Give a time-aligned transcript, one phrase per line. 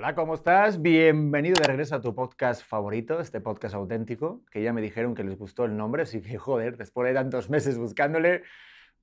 [0.00, 0.80] Hola, ¿cómo estás?
[0.80, 5.22] Bienvenido de regreso a tu podcast favorito, este podcast auténtico, que ya me dijeron que
[5.22, 8.42] les gustó el nombre, así que joder, después de tantos meses buscándole,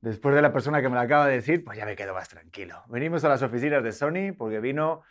[0.01, 2.29] después de la persona que me lo acaba de decir, pues ya me quedo más
[2.29, 2.81] tranquilo.
[2.87, 5.03] Venimos a las oficinas de Sony porque vino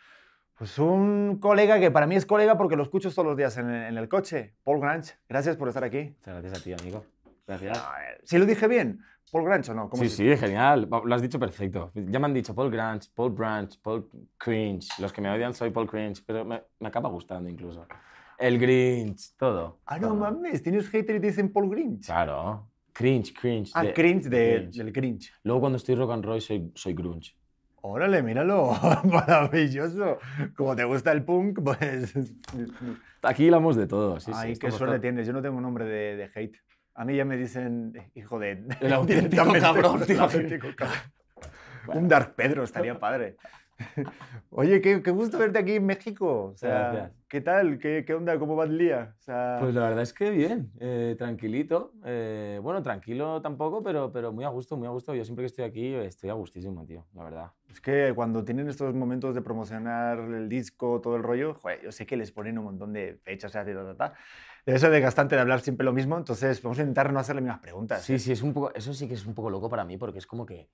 [0.58, 3.70] pues un colega que para mí es colega porque lo escucho todos los días en,
[3.70, 5.14] en el coche, Paul Grange.
[5.28, 6.16] Gracias por estar aquí.
[6.16, 7.06] Muchas gracias a ti, amigo.
[7.46, 7.80] Gracias.
[8.24, 9.04] ¿Sí lo dije bien?
[9.30, 9.88] ¿Paul Grange o no?
[9.90, 10.88] ¿Cómo Sí, sí, genial.
[11.04, 11.90] Lo has dicho perfecto.
[11.94, 14.08] Ya me han dicho Paul Grange, Paul Branch, Paul
[14.38, 14.88] Cringe.
[14.98, 17.86] Los que me odian soy Paul Cringe, pero me, me acaba gustando incluso.
[18.38, 19.80] El Grinch, todo.
[19.86, 20.16] Ah, no todo.
[20.16, 22.06] mames, tienes hater y te dicen Paul Grinch.
[22.06, 22.68] Claro.
[22.92, 23.72] Cringe, cringe.
[23.74, 24.76] Ah, de- cringe de- cringe.
[24.78, 25.32] del cringe.
[25.42, 27.34] Luego cuando estoy rock and roll soy, soy grunge.
[27.82, 28.72] Órale, míralo,
[29.04, 30.18] maravilloso.
[30.56, 32.14] Como te gusta el punk, pues...
[33.22, 34.18] Aquí hablamos de todo.
[34.18, 35.26] Sí, sí, Ay, qué estamos suerte tienes.
[35.26, 36.56] Yo no tengo nombre de, de hate.
[36.96, 38.64] A mí ya me dicen hijo de...
[38.80, 40.22] El auténtico cabrón, el tío.
[40.22, 40.98] auténtico cabrón.
[41.94, 43.36] Un Dark Pedro estaría padre.
[44.50, 46.44] Oye, qué, qué gusto verte aquí en México.
[46.46, 47.12] O sea, Gracias.
[47.28, 47.78] ¿qué tal?
[47.78, 48.38] ¿Qué, ¿Qué onda?
[48.38, 49.14] ¿Cómo va el día?
[49.18, 51.92] O sea, Pues la verdad es que bien, eh, tranquilito.
[52.04, 55.14] eh, bueno, tranquilo tampoco, pero, pero muy a gusto, muy a gusto.
[55.14, 57.50] Yo siempre que estoy aquí estoy a gustísimo, tío, la verdad.
[57.68, 61.92] es que cuando tienen estos momentos de promocionar el disco, todo el rollo, joder, yo
[61.92, 64.14] sé que les ponen un montón de fechas, o sea, ta, ta, ta.
[64.66, 67.60] Debe ser desgastante de hablar siempre lo mismo, entonces vamos a intentar no hacerle mismas
[67.60, 68.02] preguntas.
[68.02, 68.18] Sí, ¿eh?
[68.18, 70.26] sí, es un poco, eso sí que es un poco loco para mí porque es
[70.26, 70.68] como que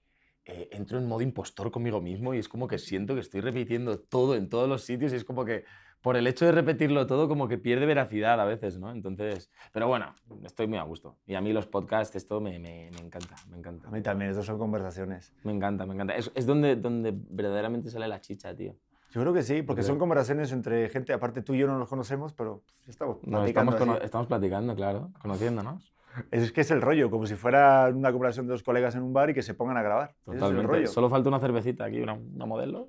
[0.47, 4.01] eh, entro en modo impostor conmigo mismo y es como que siento que estoy repitiendo
[4.01, 5.67] todo en todos los sitios y es como que
[6.01, 8.91] por el hecho de repetirlo todo como que pierde veracidad a veces, ¿no?
[8.91, 11.19] Entonces, pero bueno, estoy muy a gusto.
[11.27, 13.89] Y a mí los podcasts, esto me, me, me encanta, me encanta.
[13.89, 15.35] A mí también, estos son conversaciones.
[15.45, 16.17] Me encanta, me encanta.
[16.17, 18.75] Es, es donde, donde verdaderamente sale la chicha, tío.
[19.13, 21.89] Yo creo que sí, porque son conversaciones entre gente, aparte tú y yo no nos
[21.89, 24.05] conocemos, pero estamos platicando estamos, cono- así.
[24.07, 25.93] estamos platicando, claro, conociéndonos.
[26.31, 29.13] Es que es el rollo, como si fuera una conversación de dos colegas en un
[29.13, 30.11] bar y que se pongan a grabar.
[30.11, 30.73] Ese es el Totalmente.
[30.73, 30.87] rollo.
[30.89, 32.89] Solo falta una cervecita aquí, una, una modelo.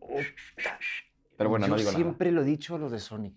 [1.37, 1.95] Pero bueno, yo no digo nada.
[2.03, 3.31] siempre lo he dicho a los de Sony.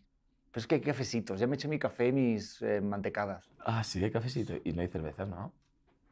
[0.51, 3.49] Pero es que hay cafecitos, ya me eché mi café y mis eh, mantecadas.
[3.65, 4.55] Ah, sí, hay cafecito.
[4.65, 5.53] Y no hay cervezas, ¿no?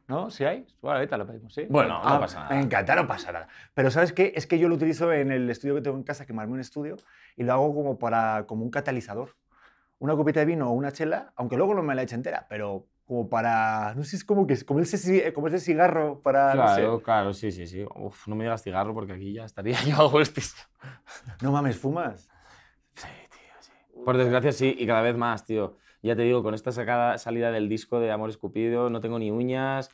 [0.07, 0.29] ¿No?
[0.29, 0.65] ¿Sí hay?
[0.81, 1.65] Bueno, ahorita lo pedimos, ¿sí?
[1.67, 2.95] Bueno, no Ah, pasa nada.
[3.01, 3.47] No pasa nada.
[3.73, 4.33] Pero ¿sabes qué?
[4.35, 6.53] Es que yo lo utilizo en el estudio que tengo en casa, que me armé
[6.53, 6.95] un estudio,
[7.35, 9.35] y lo hago como, para, como un catalizador.
[9.97, 12.85] Una copita de vino o una chela, aunque luego no me la eche entera, pero
[13.05, 16.81] como para, no sé, es como, que, como, ese, como ese cigarro para, no sé.
[16.81, 17.83] Claro, claro, sí, sí, sí.
[17.95, 20.55] Uf, no me digas cigarro porque aquí ya estaría yo algo estis.
[21.41, 22.29] No mames, ¿fumas?
[22.93, 23.71] Sí, tío, sí.
[24.03, 25.77] Por desgracia sí, y cada vez más, tío.
[26.05, 29.31] Ya te digo, con esta sacada, salida del disco de Amor Escupido, no tengo ni
[29.31, 29.89] uñas,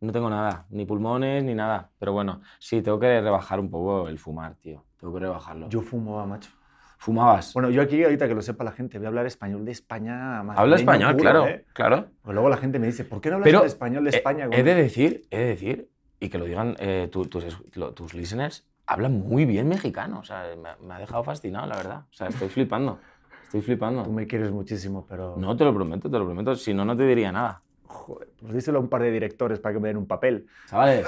[0.00, 1.90] no tengo nada, ni pulmones, ni nada.
[1.98, 4.84] Pero bueno, sí, tengo que rebajar un poco el fumar, tío.
[5.00, 5.70] Tengo que rebajarlo.
[5.70, 6.50] Yo fumaba, macho.
[6.98, 7.54] ¿Fumabas?
[7.54, 10.40] Bueno, yo aquí, ahorita que lo sepa la gente, voy a hablar español de España.
[10.40, 11.64] Habla madrileño español, puro, claro, ¿eh?
[11.72, 12.06] claro.
[12.22, 14.48] Pues luego la gente me dice, ¿por qué no hablas Pero español de Eh, España?
[14.52, 15.90] He de decir, he de decir,
[16.20, 17.46] y que lo digan eh, tu- tus,
[17.94, 20.18] tus listeners, hablan muy bien mexicano.
[20.20, 22.04] O sea, me, me ha dejado fascinado, la verdad.
[22.10, 22.98] O sea, estoy flipando.
[23.46, 24.04] Estoy Tú flipando.
[24.06, 25.36] me quieres muchísimo, pero...
[25.36, 26.54] No, te lo prometo, te lo prometo.
[26.54, 27.62] Si no, no te diría nada.
[27.86, 30.46] Joder, pues díselo a un par de directores para que me den un papel.
[30.68, 31.06] Chavales,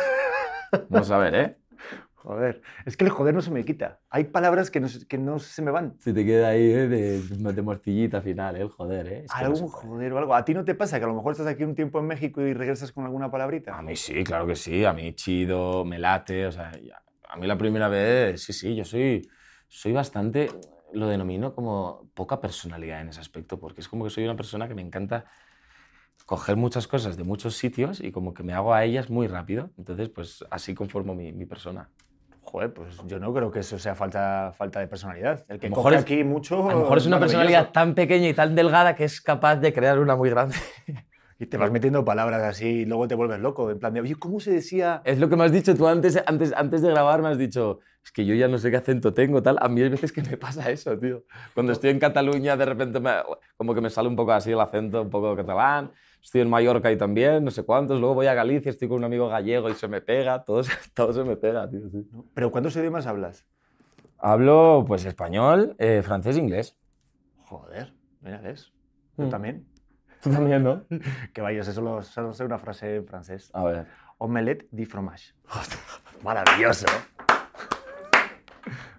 [0.89, 1.57] vamos a ver, ¿eh?
[2.15, 4.01] Joder, es que el joder no se me quita.
[4.11, 5.95] Hay palabras que no, que no se me van.
[6.01, 6.89] Se te queda ahí ¿eh?
[6.89, 8.63] de, de morcillita final, ¿eh?
[8.63, 9.25] El joder, ¿eh?
[9.25, 9.73] Es que no Algún puede.
[9.87, 10.35] joder o algo.
[10.35, 12.43] ¿A ti no te pasa que a lo mejor estás aquí un tiempo en México
[12.43, 13.77] y regresas con alguna palabrita?
[13.79, 14.85] A mí sí, claro que sí.
[14.85, 16.47] A mí chido, me late.
[16.47, 16.73] O sea,
[17.31, 19.27] a mí la primera vez, sí, sí, yo soy,
[19.69, 20.51] soy bastante,
[20.93, 24.69] lo denomino como poca personalidad en ese aspecto, porque es como que soy una persona
[24.69, 25.27] que me encanta
[26.27, 29.71] coger muchas cosas de muchos sitios y como que me hago a ellas muy rápido.
[29.79, 31.89] Entonces, pues así conformo mi, mi persona.
[32.43, 35.45] Joder, pues yo no creo que eso sea falta, falta de personalidad.
[35.49, 36.69] El que coge es- aquí mucho...
[36.69, 39.73] A lo mejor es una personalidad tan pequeña y tan delgada que es capaz de
[39.73, 40.57] crear una muy grande.
[41.41, 43.71] Y te vas metiendo palabras así y luego te vuelves loco.
[43.71, 45.03] En plan de, oye, ¿cómo se decía...?
[45.05, 47.79] Es lo que me has dicho tú antes, antes, antes de grabar, me has dicho,
[48.05, 49.57] es que yo ya no sé qué acento tengo, tal.
[49.61, 51.23] A mí hay veces que me pasa eso, tío.
[51.55, 53.13] Cuando estoy en Cataluña, de repente me-
[53.57, 55.93] como que me sale un poco así el acento, un poco catalán.
[56.21, 58.01] Estoy en Mallorca y también, no sé cuántos.
[58.01, 60.43] Luego voy a Galicia, estoy con un amigo gallego y se me pega.
[60.43, 60.63] Todo,
[60.95, 61.89] todo se me pega, tío.
[61.89, 62.05] sí.
[62.35, 63.47] ¿Pero cuántos idiomas hablas?
[64.19, 66.77] Hablo, pues, español, eh, francés e inglés.
[67.45, 68.73] Joder, mira, ¿ves?
[69.17, 69.31] Yo Mm.
[69.31, 69.67] también.
[70.23, 70.85] Tú también, ¿no?
[71.33, 73.51] Que vaya, eso solo, solo sé una frase en francés.
[73.53, 73.87] A ver.
[74.19, 75.33] Omelette di fromage.
[76.23, 76.87] Maravilloso.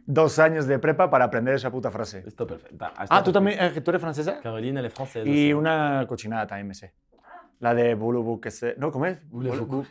[0.06, 2.24] Dos años de prepa para aprender esa puta frase.
[2.26, 2.86] Esto perfecto.
[3.10, 4.40] Ah, ¿tú también eh, tú eres francesa?
[4.42, 5.28] Caroline, el francés.
[5.28, 6.94] Y una cochinada también me sé.
[7.60, 8.76] La de voulez-vous que se...
[8.78, 9.18] No, ¿cómo es?
[9.30, 9.86] Voulez-vous-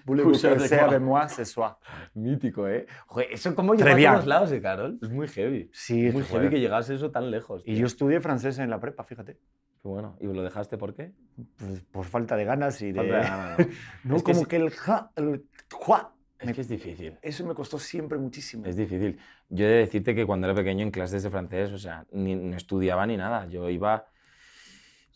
[0.59, 1.76] que sea de moi ce soir.
[2.15, 2.87] Mítico, ¿eh?
[3.06, 4.99] Joder, eso cómo llegó a todos lados, eh, Carol.
[5.03, 5.69] Es muy heavy.
[5.73, 6.43] Sí, Es muy joder.
[6.44, 7.61] heavy que llegase eso tan lejos.
[7.67, 7.81] Y tío.
[7.81, 9.35] yo estudié francés en la prepa, fíjate.
[9.35, 10.17] Qué bueno.
[10.19, 11.12] ¿Y lo dejaste por qué?
[11.59, 12.94] Pues por falta de ganas y de...
[12.94, 13.67] Falta de ganas, ¿no?
[14.05, 14.47] No, Es que como sí.
[14.47, 17.19] que el ja, el jua, Es que es difícil.
[17.20, 18.65] Eso me costó siempre muchísimo.
[18.65, 19.19] Es difícil.
[19.50, 22.35] Yo he de decirte que cuando era pequeño en clases de francés, o sea, ni,
[22.35, 23.47] no estudiaba ni nada.
[23.47, 24.06] Yo iba,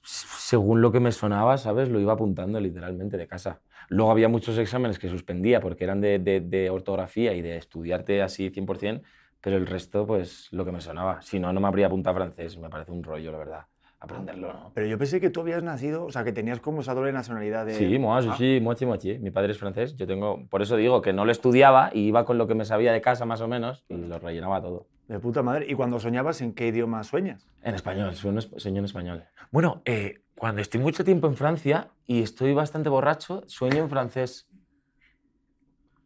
[0.03, 1.89] según lo que me sonaba, ¿sabes?
[1.89, 3.61] Lo iba apuntando literalmente de casa.
[3.89, 9.03] Luego había muchos exámenes que suspendía porque eran de, ortografía y de estudiarte así 100%,
[9.41, 11.23] pero el resto, pues lo que me sonaba.
[11.23, 12.59] Si no, no me habría apuntado francés.
[12.59, 13.72] Me parece un rollo, la verdad
[14.03, 14.73] aprenderlo, ¿no?
[14.75, 17.65] Pero yo pensé que tú habías nacido, o sea, que tenías como esa doble nacionalidad
[17.67, 17.75] de...
[17.75, 18.35] Sí, moi, Ah.
[18.37, 19.19] sí, moitié, moitié.
[19.21, 20.45] Mi padre es francés, yo tengo...
[20.51, 23.01] Por eso digo que no lo estudiaba y iba con lo que me sabía de
[23.01, 24.87] casa, más o menos, y lo rellenaba todo.
[25.09, 25.67] De puta madre.
[25.69, 27.47] ¿Y cuando soñabas, en qué idioma sueñas?
[27.63, 29.25] En español, sueño, sueño en español.
[29.51, 34.49] Bueno, eh, cuando estoy mucho tiempo en Francia y estoy bastante borracho, sueño en francés.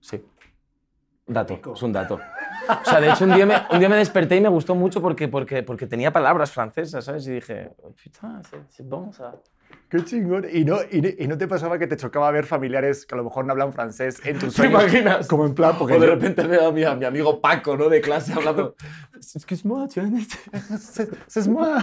[0.01, 0.23] Sí.
[1.27, 2.21] Dato, es un dato.
[2.69, 5.01] O sea, de hecho, un día me, un día me desperté y me gustó mucho
[5.01, 7.27] porque, porque, porque tenía palabras francesas, ¿sabes?
[7.29, 7.71] Y dije,
[8.03, 9.35] putain, c'est bon ça.
[9.91, 10.47] ¡Qué chingón!
[10.53, 13.25] ¿Y no, y, y no te pasaba que te chocaba ver familiares que a lo
[13.25, 14.83] mejor no hablan francés en tus ¿Te sueños?
[14.83, 15.27] imaginas?
[15.29, 17.77] Como en plan, porque O de yo- repente veo a mi, a mi amigo Paco,
[17.77, 17.89] ¿no?
[17.89, 18.75] De clase hablando.
[19.35, 21.83] Excuse-moi, "C'est- moi".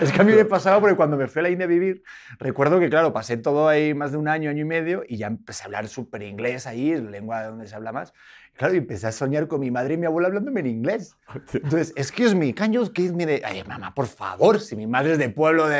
[0.00, 2.04] Es que a mí me pasaba porque cuando me fui a la India a vivir,
[2.38, 5.26] recuerdo que, claro, pasé todo ahí más de un año, año y medio, y ya
[5.26, 8.12] empecé a hablar súper inglés ahí, lengua donde se habla más.
[8.56, 11.16] Claro, y empecé a soñar con mi madre y mi abuela hablándome en inglés.
[11.52, 13.24] Entonces, excuse me, can you kiss me?
[13.26, 15.78] de- Ay, mamá, por favor, si mi madre es de pueblo, de,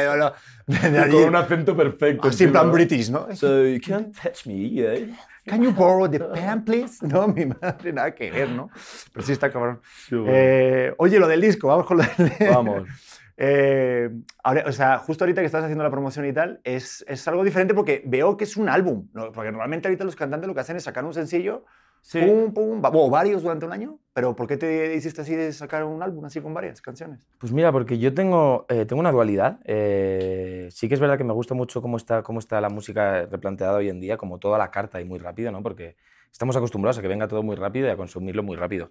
[0.66, 1.12] de, de allí.
[1.12, 2.28] Con un acento perfecto.
[2.28, 3.26] Así en plan british, ¿no?
[3.36, 5.10] So you can't touch me, eh?
[5.44, 6.98] Can you borrow the pen, please?
[7.06, 8.70] No, mi madre, nada que ver, ¿no?
[9.12, 9.80] Pero sí está cabrón.
[10.08, 10.32] Qué bueno.
[10.34, 12.48] Eh, oye, lo del disco, vamos con lo del...
[12.48, 12.88] Vamos.
[13.36, 14.08] Eh,
[14.44, 17.42] ahora, o sea, justo ahorita que estás haciendo la promoción y tal, es, es algo
[17.44, 19.08] diferente porque veo que es un álbum.
[19.14, 19.32] ¿no?
[19.32, 21.64] Porque normalmente ahorita los cantantes lo que hacen es sacar un sencillo,
[22.02, 22.20] Sí.
[22.20, 23.98] pum, pum, o varios durante un año.
[24.12, 27.26] Pero ¿por qué te hiciste así de sacar un álbum así con varias canciones?
[27.38, 29.60] Pues mira, porque yo tengo, eh, tengo una dualidad.
[29.64, 33.26] Eh, sí que es verdad que me gusta mucho cómo está, cómo está la música
[33.26, 35.62] replanteada hoy en día, como toda la carta y muy rápido, ¿no?
[35.62, 35.96] Porque
[36.30, 38.90] estamos acostumbrados a que venga todo muy rápido y a consumirlo muy rápido.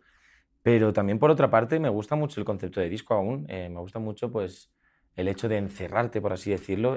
[0.63, 3.45] Pero también, por otra parte, me gusta mucho el concepto de disco aún.
[3.49, 4.71] eh, me gusta mucho, pues,
[5.15, 6.95] el hecho de encerrarte, por así decirlo.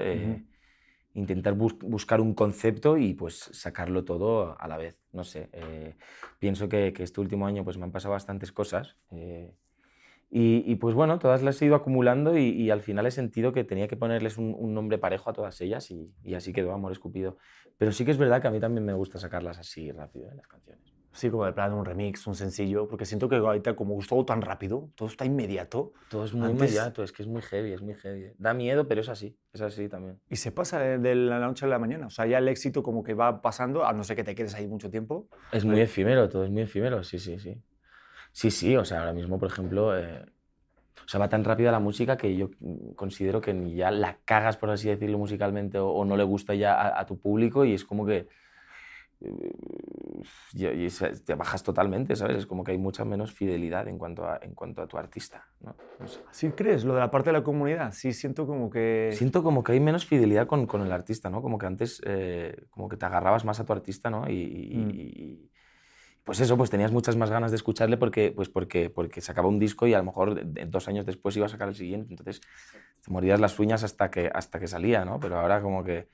[1.15, 5.01] Intentar bus- buscar un concepto y, pues, sacarlo todo a la vez.
[5.11, 5.95] No sé, eh,
[6.39, 8.97] pienso que, que este último año, pues, me han pasado bastantes cosas.
[9.11, 9.53] eh,
[10.29, 13.87] y, pues bueno, todas las he ido acumulando y, al final he sentido que tenía
[13.87, 17.37] que ponerles un, un nombre parejo a todas ellas y, y así quedó Amor Escupido.
[17.77, 20.37] Pero sí que es verdad que a mí también me gusta sacarlas así rápido en
[20.37, 20.94] las canciones.
[21.15, 24.25] Sí, como de plan un remix, un sencillo, porque siento que ahorita como es todo
[24.25, 27.71] tan rápido, todo está inmediato Todo es muy Antes- inmediato, es que es muy heavy,
[27.71, 28.33] es muy heavy.
[28.37, 30.19] Da miedo, pero es así, es así también.
[30.29, 32.07] y se pasa de, de la noche a la mañana.
[32.07, 34.53] O sea, ya el éxito como que va pasando, a no ser que te quedes
[34.55, 35.29] ahí mucho tiempo.
[35.53, 37.61] Es muy efímero, todo es muy efímero, sí, sí, sí.
[38.33, 40.25] Sí, sí, o sea, ahora mismo, por ejemplo, eh,
[41.05, 42.49] o sea, va tan rápida la música que yo
[42.97, 46.53] considero que ni ya la cagas, por así decirlo, musicalmente o, o no le gusta
[46.55, 48.27] ya a, a tu público y es como que
[49.21, 50.87] y- y
[51.25, 52.37] te bajas totalmente, ¿sabes?
[52.37, 55.47] Es como que hay mucha menos fidelidad en cuanto a, en cuanto a tu artista,
[55.61, 55.75] ¿no?
[55.99, 56.19] No sé.
[56.31, 56.83] ¿Sí crees?
[56.83, 59.09] Lo de la parte de la comunidad, sí siento como que...
[59.13, 61.41] Siento como que hay menos fidelidad con, con el artista, ¿no?
[61.41, 64.29] Como que antes, eh, como que te agarrabas más a tu artista, ¿no?
[64.29, 64.89] Y, y- Mm.
[64.91, 65.51] y-
[66.23, 69.59] pues eso, pues tenías muchas más ganas de escucharle porque, pues porque, porque sacaba un
[69.59, 72.13] disco y a lo mejor dos años después iba a sacar el siguiente.
[72.13, 72.41] Entonces
[73.03, 75.19] te morías las uñas hasta que, hasta que salía, ¿no?
[75.19, 76.09] Pero ahora como que,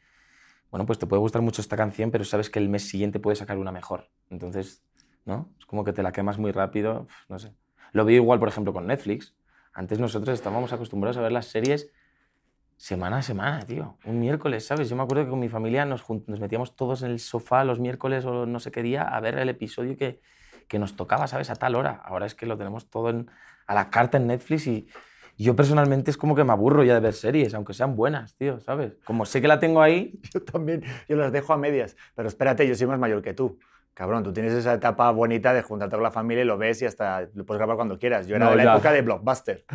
[0.72, 3.40] bueno, pues te puede gustar mucho esta canción, pero sabes que el mes siguiente puedes
[3.40, 4.10] sacar una mejor.
[4.30, 4.84] Entonces,
[5.26, 5.54] ¿no?
[5.60, 7.54] Es como que te la quemas muy rápido, no sé.
[7.92, 9.36] Lo veo igual, por ejemplo, con Netflix.
[9.74, 11.92] Antes nosotros estábamos acostumbrados a ver las series
[12.78, 13.98] semana a semana, tío.
[14.06, 14.90] Un miércoles, ¿sabes?
[14.90, 17.80] Yo me acuerdo que con mi familia nos, nos metíamos todos en el sofá los
[17.80, 20.22] miércoles o no sé qué día a ver el episodio que,
[20.68, 21.50] que nos tocaba, ¿sabes?
[21.52, 22.02] A tal hora.
[22.04, 23.30] Ahora es que lo tenemos todo en-
[23.68, 24.88] a la carta en Netflix y
[25.42, 28.60] yo personalmente es como que me aburro ya de ver series, aunque sean buenas, tío,
[28.60, 28.94] ¿sabes?
[29.06, 31.96] Como sé que la tengo ahí, Yo también, yo las dejo a medias.
[32.16, 33.60] Pero espérate, yo soy más mayor que tú.
[33.94, 36.86] Cabrón, tú tienes esa etapa bonita de juntarte con la familia y lo ves y
[36.86, 38.26] hasta lo puedes grabar cuando quieras.
[38.28, 38.74] Yo era No, de la ya.
[38.74, 39.66] época de Blockbuster.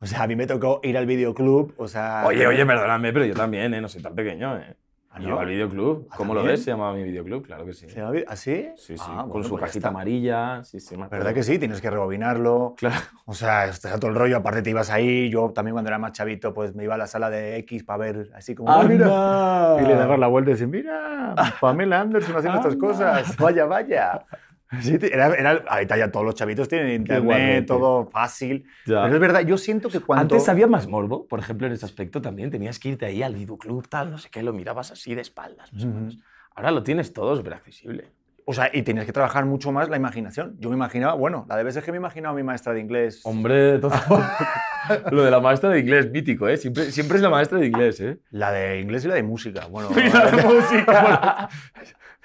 [0.00, 2.22] O sea, a mí me tocó ir al videoclub, o sea...
[2.26, 3.80] Oye, oye, perdóname, pero yo también, ¿eh?
[3.80, 4.74] No soy tan pequeño, ¿eh?
[5.18, 5.40] ¿Ah, Yo no?
[5.40, 6.08] al videoclub.
[6.10, 6.62] ¿Ah, ¿Cómo lo ves?
[6.64, 7.88] Se llamaba mi videoclub, claro que sí.
[7.88, 8.68] ¿Se llama ¿Así?
[8.76, 9.88] Sí, sí, Ah, con bueno, su pues cajita está.
[9.88, 10.62] amarilla.
[10.64, 10.94] Sí, sí.
[10.96, 11.58] ¿Verdad que sí?
[11.58, 12.74] Tienes que rebobinarlo.
[12.76, 12.96] Claro.
[13.26, 14.36] O sea, está todo el rollo.
[14.38, 15.28] Aparte te ibas ahí.
[15.30, 17.98] Yo también cuando era más chavito, pues me iba a la sala de X para
[17.98, 18.70] ver así como...
[18.70, 19.76] "Ah, mira".
[19.82, 23.36] Y le dabas la vuelta y decías, mira, Pamela Anderson haciendo estas cosas.
[23.36, 24.24] Vaya, vaya.
[24.82, 27.62] Sí, era, era- ahorita ya todos los chavitos tienen internet, guarrete.
[27.66, 28.64] todo fácil.
[28.86, 29.02] Ya.
[29.02, 30.34] Pero es verdad, yo siento que cuando...
[30.34, 32.50] Antes había más morbo, por ejemplo, en ese aspecto también.
[32.50, 35.72] Tenías que irte ahí al videoclub, tal, no sé qué, lo mirabas así de espaldas.
[35.72, 35.96] más o Ujú.
[35.96, 36.18] menos.
[36.54, 38.10] Ahora lo tienes todo súper accesible.
[38.50, 40.56] O sea, y tenías que trabajar mucho más la imaginación.
[40.58, 43.20] Yo me imaginaba, bueno, la de veces que me imaginaba a mi maestra de inglés.
[43.24, 43.90] Hombre, todo...
[45.10, 46.56] lo de la maestra de inglés, mítico, ¿eh?
[46.56, 48.18] Siempre, siempre es la maestra de inglés, ¿eh?
[48.30, 49.66] La de inglés y la de música.
[49.66, 51.48] Bueno, Y la de música.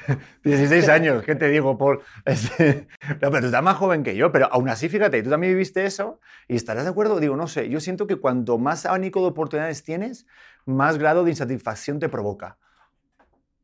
[0.43, 1.99] 16 años, ¿qué te digo, Paul?
[2.25, 2.87] Este,
[3.21, 5.85] no, pero tú estás más joven que yo, pero aún así, fíjate, tú también viviste
[5.85, 7.19] eso y estarás de acuerdo.
[7.19, 10.25] Digo, no sé, yo siento que cuanto más abanico de oportunidades tienes,
[10.65, 12.57] más grado de insatisfacción te provoca.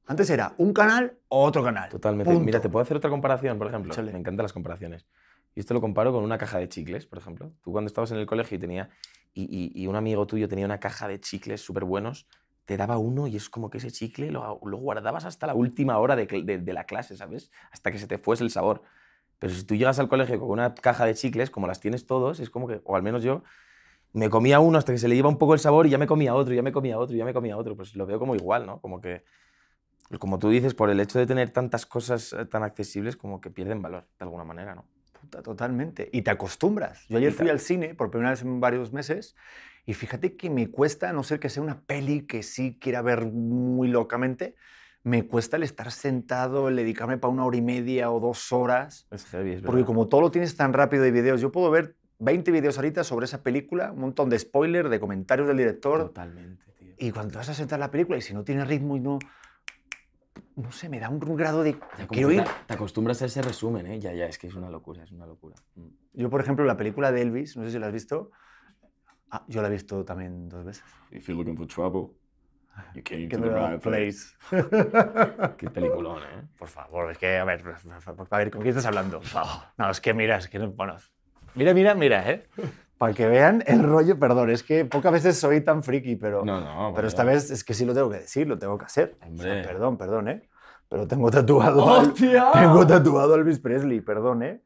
[0.07, 1.89] Antes era un canal o otro canal.
[1.89, 2.31] Totalmente.
[2.31, 2.43] Punto.
[2.45, 3.93] Mira, te puedo hacer otra comparación, por ejemplo.
[3.93, 4.11] Échale.
[4.11, 5.05] Me encantan las comparaciones.
[5.55, 7.51] Y esto lo comparo con una caja de chicles, por ejemplo.
[7.61, 8.89] Tú cuando estabas en el colegio y tenía
[9.33, 12.27] y, y- y un amigo tuyo tenía una caja de chicles súper buenos,
[12.69, 15.97] te daba uno y es como que ese chicle lo, lo guardabas hasta la última
[15.97, 17.49] hora de, de- de la clase, ¿sabes?
[17.71, 18.83] Hasta que se te fuese el sabor.
[19.39, 22.39] Pero si tú llegas al colegio con una caja de chicles, como las tienes todos,
[22.39, 23.41] es como que, o al menos yo,
[24.13, 26.05] me comía uno hasta que se le iba un poco el sabor y ya me
[26.05, 27.75] comía otro, ya me comía otro, ya me comía otro.
[27.75, 28.79] Pues lo veo como igual, ¿no?
[28.81, 29.23] Como que,
[30.19, 33.49] como tú dices, por el hecho de tener tantas cosas eh, tan accesibles, como que
[33.49, 34.85] pierden valor, de alguna manera, ¿no?
[35.19, 36.07] Puta, totalmente.
[36.13, 37.07] Y te acostumbras.
[37.09, 39.35] Yo ayer fui al cine por primera vez en varios meses
[39.89, 43.01] y fíjate que me cuesta, a no ser que sea una peli que sí quiera
[43.01, 44.53] ver muy locamente,
[45.01, 49.07] me cuesta el estar sentado, el dedicarme para una hora y media o dos horas.
[49.09, 51.95] Es heavy, es Porque como todo lo tienes tan rápido de videos, yo puedo ver
[52.19, 56.01] 20 videos ahorita sobre esa película, un montón de spoilers, de comentarios del director.
[56.01, 56.93] Totalmente, tío.
[56.99, 59.17] Y cuando te vas a sentar la película y si no tiene ritmo y no...
[60.55, 61.79] No sé, me da un grado de...
[61.79, 62.43] Como Quiero ir...
[62.43, 63.99] te, te acostumbras a ese resumen, ¿eh?
[63.99, 65.55] Ya, ya, es que es una locura, es una locura.
[65.73, 65.87] Mm.
[66.13, 68.29] Yo, por ejemplo, la película de Elvis, no sé si la has visto.
[69.31, 70.83] Ah, yo la he visto también dos veces.
[71.11, 72.15] If you're looking for trouble,
[72.95, 74.35] you came to the right place.
[75.57, 76.47] Qué peliculón, ¿eh?
[76.57, 77.63] Por favor, es que, a ver,
[78.31, 79.21] a ver, ¿con quién estás hablando?
[79.77, 80.95] No, es que mira, es que, no- bueno,
[81.55, 82.47] mira, mira, mira, ¿eh?
[82.97, 86.59] Para que vean el rollo, perdón, es que pocas veces soy tan friki, pero, No,
[86.59, 86.65] no.
[86.93, 87.07] pero vaya.
[87.07, 89.15] esta vez es que sí lo tengo que decir, lo tengo que hacer.
[89.15, 89.63] O sea, Hombre.
[89.63, 90.49] perdón, perdón, ¿eh?
[90.89, 92.51] Pero tengo tatuado, al- ¡Hostia!
[92.51, 94.61] tengo tatuado a Elvis Presley, perdón, ¿eh?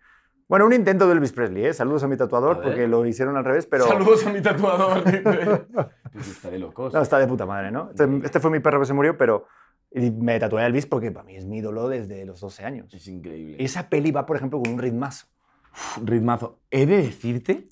[0.54, 1.74] Bueno, un intento de Elvis Presley, ¿eh?
[1.74, 3.88] Saludos a mi tatuador A porque lo hicieron al revés, pero...
[3.88, 5.02] Saludos a mi tatuador.
[6.14, 6.94] Pues está de locos.
[6.94, 7.90] No, está de puta madre, ¿no?
[7.90, 9.48] Este, este fue mi perro que se murió, pero
[9.90, 12.94] y me tatué a Elvis porque para mí es mi ídolo desde los 12 años.
[12.94, 13.56] Es increíble.
[13.58, 15.26] Esa peli va, por ejemplo, con un ritmazo.
[16.06, 16.60] ritmazo.
[16.70, 17.70] He de decirte.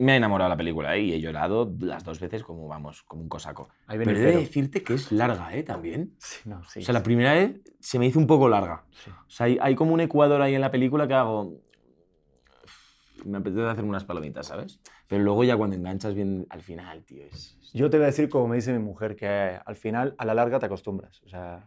[0.00, 1.02] Me ha enamorado la película ¿eh?
[1.02, 3.68] y he llorado las dos veces como, vamos, como un cosaco.
[3.88, 4.40] Ahí Pero viene he el de pero.
[4.40, 5.64] decirte que es larga, ¿eh?
[5.64, 6.14] También.
[6.18, 6.78] Sí, no, sí.
[6.78, 8.84] O sea, la primera vez se me hizo un poco larga.
[8.92, 9.10] sí.
[9.10, 11.54] O sea, hay, hay como un ecuador ahí en la película que hago.
[13.24, 14.80] Me apetece hacerme unas palomitas, ¿sabes?
[15.08, 17.58] Pero luego ya cuando enganchas bien al final, tío, es.
[17.74, 19.26] Yo te voy a decir, como me dice mi mujer, que
[19.64, 21.20] al final, a la larga, te acostumbras.
[21.24, 21.64] O sea...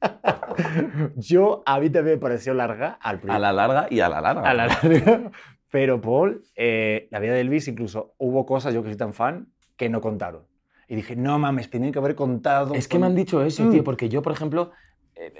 [1.16, 3.38] Yo, a mí también me pareció larga al A principio.
[3.40, 4.48] la larga y a la larga.
[4.50, 5.30] a la larga.
[5.70, 9.52] Pero, Paul, eh, la vida de Elvis, incluso hubo cosas, yo que soy tan fan,
[9.76, 10.46] que no contaron.
[10.88, 12.74] Y dije, no mames, tienen que haber contado.
[12.74, 13.70] Es que me han dicho eso, Mm.
[13.70, 14.70] tío, porque yo, por ejemplo,
[15.16, 15.32] eh,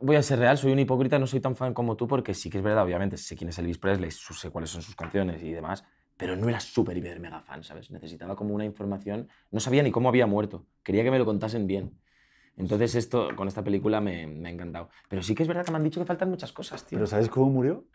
[0.00, 2.50] voy a ser real, soy un hipócrita, no soy tan fan como tú, porque sí
[2.50, 5.52] que es verdad, obviamente, sé quién es Elvis Presley, sé cuáles son sus canciones y
[5.52, 5.84] demás,
[6.16, 7.90] pero no era súper, hiper, mega fan, ¿sabes?
[7.90, 11.66] Necesitaba como una información, no sabía ni cómo había muerto, quería que me lo contasen
[11.66, 11.98] bien.
[12.56, 14.90] Entonces esto, con esta película me, me ha encantado.
[15.08, 16.98] Pero sí que es verdad que me han dicho que faltan muchas cosas, tío.
[16.98, 17.86] ¿Pero sabes cómo murió?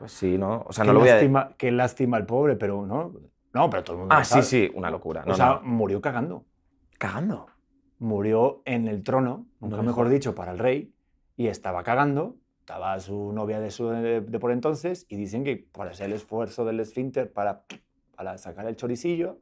[0.00, 0.64] Pues sí, ¿no?
[0.66, 1.14] O sea, Qué no lo voy a...
[1.14, 3.12] lástima, Qué lástima el pobre, pero no.
[3.52, 4.14] No, pero todo el mundo.
[4.14, 4.42] Ah, lo sí, sabe.
[4.42, 5.24] sí, una locura.
[5.26, 5.60] O No, sea, no.
[5.62, 6.44] murió cagando.
[6.98, 7.46] Cagando.
[7.98, 10.94] Murió en el trono, nunca No me mejor dicho, para el rey,
[11.36, 12.36] y estaba cagando.
[12.60, 16.12] Estaba su novia de, su, de, de por entonces, y dicen que por hacer el
[16.14, 17.64] esfuerzo del esfínter para,
[18.16, 19.40] para sacar el choricillo,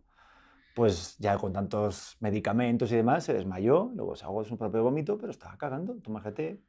[0.75, 5.19] pues ya con tantos medicamentos y demás, se desmayó, luego se ahogó su propio vómito,
[5.19, 5.97] pero estaba cagando.
[6.03, 6.61] Tú imagínate,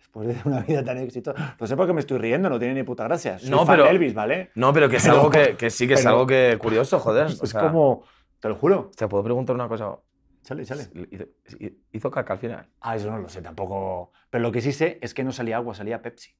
[0.00, 1.56] después de una vida tan exitosa.
[1.60, 3.38] No sé por qué me estoy riendo, no tiene ni puta gracia.
[3.38, 4.50] Soy No, fan pero- de Elvis, ¿vale?
[4.56, 7.26] No, pero que es Pero- algo que, que sí, que es algo que curioso, joder.
[7.26, 8.02] o Es sea, como,
[8.40, 8.90] te lo juro.
[8.96, 9.96] ¿Te puedo preguntar una cosa?
[10.42, 10.88] Chale, chale.
[11.10, 11.24] Hizo,
[11.92, 12.66] hizo caca al final.
[12.80, 14.10] Ah, eso no lo sé tampoco.
[14.30, 16.30] Pero lo que sí sé es que no salía agua, salía Pepsi.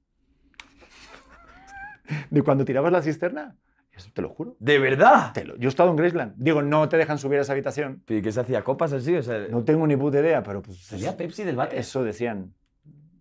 [2.30, 3.56] De cuando tirabas la cisterna,
[3.92, 4.56] eso te lo juro.
[4.58, 5.32] ¿De verdad?
[5.32, 6.34] Te lo- Yo he estado en Graceland.
[6.36, 8.02] Digo, no te dejan subir a esa habitación.
[8.08, 8.62] ¿Y qué se hacía?
[8.64, 9.14] ¿Copas así?
[9.16, 10.78] O sea, No tengo ni puta idea, pero pues.
[10.86, 11.78] ¿Salía Pepsi del váter?
[11.78, 12.54] Eso decían.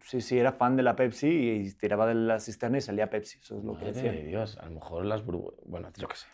[0.01, 3.39] Sí, sí, era fan de la Pepsi y tiraba de la cisterna y salía Pepsi.
[3.39, 4.15] Eso es lo que Madre decían.
[4.15, 5.60] de Dios, a lo mejor las burbujas...
[5.65, 6.27] Bueno, yo qué sé.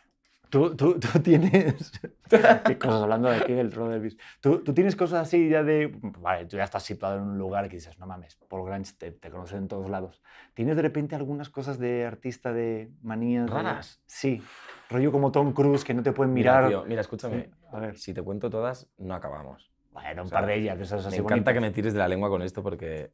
[0.49, 1.91] Tú, tú, tú tienes.
[2.65, 4.17] ¿Qué cosas hablando de aquí del rol del bis?
[4.39, 5.91] ¿Tú, tú tienes cosas así ya de.
[6.01, 9.11] Vale, tú ya estás situado en un lugar que dices, no mames, Paul Grange te,
[9.11, 10.21] te conocen en todos lados.
[10.53, 13.47] ¿Tienes de repente algunas cosas de artista de manías?
[13.47, 14.01] de- ¿Raras?
[14.05, 14.41] Sí.
[14.89, 16.69] Rollo como Tom Cruise que no te pueden Mira, mirar.
[16.69, 17.49] tío, mira, escúchame.
[17.71, 17.97] A ver.
[17.97, 19.71] Si te cuento todas, no acabamos.
[19.91, 21.75] Bueno, un O sea, par de ellas, de esas así me encanta que me bonitas.
[21.75, 23.11] tires de la lengua con esto porque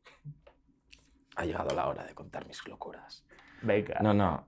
[1.42, 3.26] ha llegado la hora de contar mis locuras.
[3.62, 4.00] Venga.
[4.02, 4.48] No, no.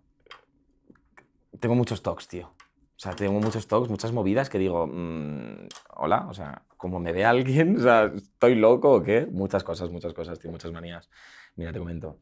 [1.59, 2.47] Tengo muchos talks, tío.
[2.47, 7.12] O sea, tengo muchos talks, muchas movidas que digo, mm, hola, o sea, como me
[7.12, 9.27] ve alguien, o sea, ¿estoy loco o qué?
[9.29, 11.09] Muchas cosas, muchas cosas, tío, muchas manías.
[11.55, 12.19] Mira, te comento.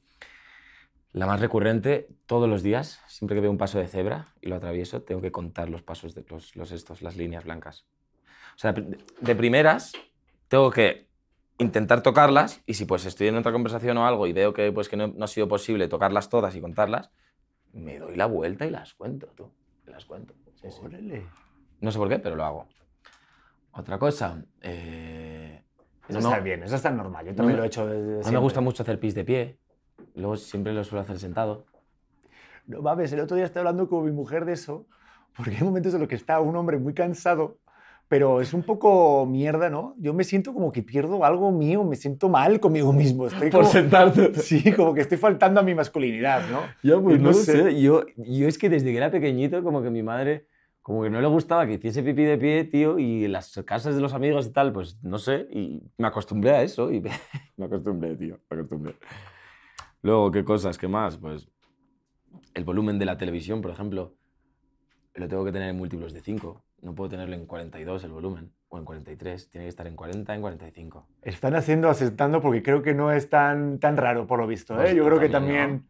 [1.13, 4.55] La más recurrente, todos los días, siempre que veo un paso de cebra y lo
[4.55, 7.85] atravieso, tengo que contar los pasos, de los, los estos, las líneas blancas.
[8.55, 9.91] O sea, de primeras,
[10.47, 11.10] tengo que
[11.61, 14.89] intentar tocarlas y si pues estoy en otra conversación o algo y veo que, pues,
[14.89, 17.11] que no, no ha sido posible tocarlas todas y contarlas,
[17.73, 19.51] me doy la vuelta y las cuento, tú.
[19.85, 20.33] Las cuento.
[20.61, 21.23] Sí, sí.
[21.79, 22.67] No sé por qué, pero lo hago.
[23.73, 24.43] Otra cosa.
[24.61, 25.63] eh,
[26.07, 27.25] Eso no, está bien, eso está normal.
[27.25, 28.39] Yo también me- lo he hecho desde no me siempre.
[28.41, 29.57] gusta mucho hacer pis de pie.
[30.15, 31.65] Luego siempre lo suelo hacer sentado.
[32.67, 34.85] No mames, el otro día estaba hablando con mi mujer de eso,
[35.35, 37.57] porque hay momentos en los que está un hombre muy cansado,
[38.11, 39.95] pero es un poco mierda, ¿no?
[39.97, 43.27] Yo me siento como que pierdo algo mío, me siento mal conmigo mismo.
[43.27, 44.33] Estoy como, sentarte.
[44.35, 46.59] Sí, como que estoy faltando a mi masculinidad, ¿no?
[46.83, 47.79] Ya, pues, no lo sé.
[47.79, 50.45] Yo, yo es que desde que era pequeñito, como que mi madre,
[50.81, 53.95] como que no le gustaba que hiciese pipí de pie, tío, y en las casas
[53.95, 56.91] de los amigos y tal, pues no sé, y me acostumbré a eso.
[56.91, 57.01] Y
[57.55, 58.95] me acostumbré, tío, me acostumbré.
[60.01, 60.77] Luego, ¿qué cosas?
[60.77, 61.15] ¿Qué más?
[61.15, 61.47] Pues
[62.55, 64.17] el volumen de la televisión, por ejemplo,
[65.15, 66.63] lo tengo que tener en múltiplos de 5.
[66.81, 69.49] No puedo tenerlo en 42 el volumen, o en 43.
[69.49, 71.07] Tiene que estar en 40, en 45.
[71.21, 74.73] Están haciendo aceptando porque creo que no es tan, tan raro, por lo visto.
[74.75, 74.77] ¿eh?
[74.81, 75.87] Pues Yo creo que también, también...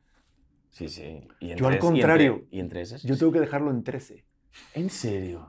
[0.70, 1.28] Sí, sí.
[1.40, 2.46] Y en Yo al tres- y entre- contrario.
[2.52, 3.04] Y entre esas.
[3.04, 4.26] Yo tengo que dejarlo en 13.
[4.74, 5.48] ¿En serio?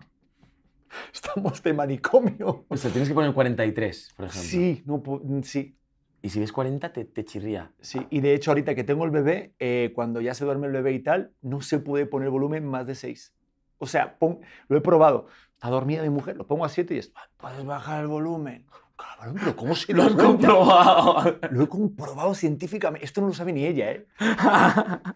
[1.12, 2.64] Estamos de manicomio.
[2.69, 4.49] O sea, tienes que poner 43, por ejemplo.
[4.50, 5.76] Sí, no, pu- sí,
[6.23, 7.73] Y si ves 40, te, te chirría.
[7.81, 8.07] sí.
[8.11, 10.93] Y de hecho, ahorita que tengo el bebé, eh, cuando ya se duerme el bebé
[10.93, 13.35] y tal, no se puede poner volumen más de 6.
[13.82, 15.26] O sea, pon- lo he probado.
[15.54, 18.64] Está dormida mi mujer, lo pongo a 7 y es, "Ah, puedes bajar el volumen.
[18.96, 20.24] Cabrón, pero ¿cómo se lo, cuenta?
[20.24, 21.38] comprobado!
[21.50, 23.04] Lo he comprobado científicamente.
[23.04, 24.06] Esto no lo sabe ni ella, ¿eh?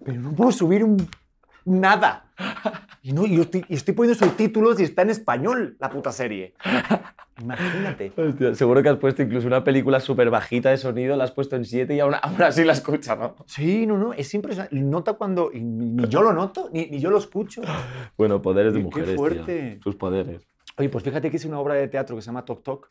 [0.04, 0.96] Pero no puedo subir un
[1.66, 2.32] nada.
[3.02, 6.54] Y, no, y estoy, y estoy poniendo subtítulos y está en español la puta serie.
[7.40, 8.12] Imagínate.
[8.16, 11.54] Hostia, seguro que has puesto incluso una película súper bajita de sonido, la has puesto
[11.56, 13.36] en 7 y aún, aún así la escuchas, ¿no?
[13.46, 14.74] Sí, no, no, es impresionante.
[14.76, 15.50] Nota cuando.
[15.52, 17.62] ni, yo lo noto, ni, ni yo lo escucho.
[18.16, 19.18] Bueno, poderes de Qué mujeres, tío.
[19.18, 19.78] fuerte.
[19.82, 20.40] Sus poderes.
[20.78, 22.90] Oye, pues fíjate que hice una obra de teatro que se llama Tok Tok,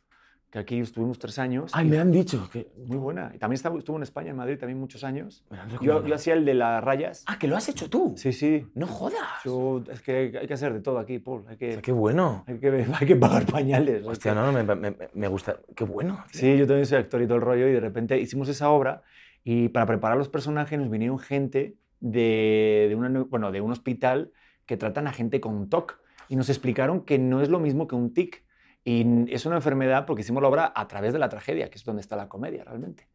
[0.55, 1.69] que aquí estuvimos tres años.
[1.75, 2.71] Ay, me han dicho que...
[2.87, 3.29] Muy buena.
[3.35, 5.43] Y también estaba- estuvo en España, en Madrid, también muchos años.
[5.81, 7.25] Yo, yo hacía el de las rayas.
[7.27, 8.13] Ah, que lo has hecho tú.
[8.15, 8.65] Sí, sí.
[8.73, 9.19] No jodas.
[9.43, 11.43] Yo- es que hay que hacer de todo aquí, Paul.
[11.49, 12.45] Hay O sea, que, qué bueno.
[12.47, 14.05] hay que, hay que pagar pañales.
[14.07, 15.59] Hostia, no, no, me, me- me gusta.
[15.75, 16.23] Qué bueno.
[16.31, 16.39] tío.
[16.39, 19.01] Sí, yo también soy actor y todo el rollo y de repente hicimos esa obra
[19.43, 24.31] y para preparar los personajes nos vinieron gente de, de, una- bueno, de un hospital
[24.65, 27.95] que tratan a gente con TOC y nos explicaron que no es lo mismo que
[27.95, 28.44] un TIC
[28.85, 31.83] y es una enfermedad porque hicimos la obra a través de la tragedia, que es
[31.83, 33.09] donde está la comedia realmente.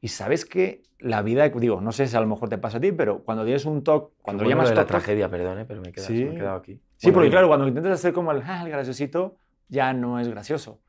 [0.00, 2.80] Y sabes que la vida, digo, no sé si a lo mejor te pasa a
[2.80, 5.64] ti, pero cuando tienes un TOC, cuando lo llamas de la TOC, tragedia, perdón, eh,
[5.64, 6.24] pero me he quedado, Sí.
[6.24, 6.72] me he quedado aquí.
[6.96, 9.36] Sí, Bueno, porque claro, cuando intentas hacer como el, "Ah, el graciosito,
[9.68, 10.80] ya no es gracioso.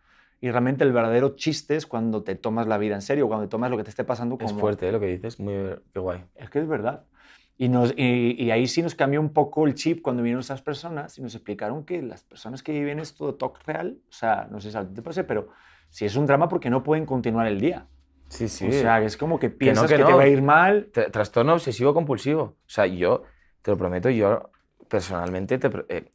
[0.41, 3.51] Y realmente el verdadero chiste es cuando te tomas la vida en serio, cuando te
[3.51, 4.49] tomas lo que te esté pasando como...
[4.49, 5.53] Es fuerte eh, lo que dices, muy
[5.93, 6.25] qué guay.
[6.35, 7.05] Es que es verdad.
[7.57, 10.61] Y, nos, y, y ahí sí nos cambió un poco el chip cuando vinieron esas
[10.61, 14.47] personas y nos explicaron que las personas que viven esto de TOC real, o sea,
[14.49, 15.49] no sé si a ti te pasa, pero
[15.89, 17.85] si es un drama porque no pueden continuar el día.
[18.29, 18.67] Sí, sí.
[18.67, 20.17] O sea, es como que piensas que, que te no.
[20.17, 20.89] va a ir mal.
[20.91, 22.41] Tra- trastorno obsesivo compulsivo.
[22.43, 23.23] O sea, yo,
[23.61, 24.49] te lo prometo, yo
[24.89, 26.11] personalmente, te eh,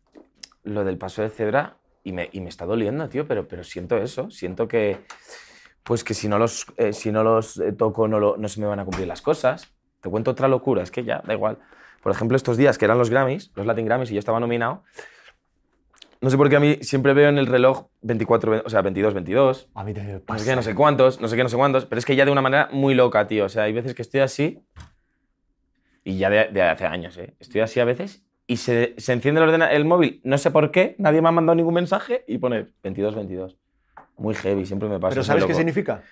[0.65, 3.97] lo del paso de cebra, y me, y me está doliendo, tío, pero, pero siento
[3.97, 4.31] eso.
[4.31, 4.99] Siento que,
[5.85, 8.61] pues que si no los, eh, si no los eh, toco no, lo- no se
[8.61, 9.73] me van a cumplir las cosas.
[10.01, 11.59] Te cuento otra locura, es que ya, da igual.
[12.03, 14.85] Por ejemplo, estos días que eran los Grammys, los Latin Grammys, y yo estaba nominado,
[16.21, 18.83] no sé por qué a mí siempre veo en el reloj 24, ve- o sea,
[18.83, 20.45] 22, 22, A mí también me no pasa.
[20.45, 22.25] sé qué, no sé cuántos, no sé qué, no sé cuántos, pero es que ya
[22.25, 23.45] de una manera muy loca, tío.
[23.45, 24.61] O sea, hay veces que estoy así,
[26.05, 27.35] y ya de, de hace años, ¿eh?
[27.39, 30.97] Estoy así a veces, y se, se enciende el, el móvil, no sé por qué,
[30.99, 33.57] nadie me ha mandado ningún mensaje, y pone 22, 22.
[34.17, 35.11] Muy heavy, siempre me pasa.
[35.15, 36.03] Pero ¿sabes qué significa?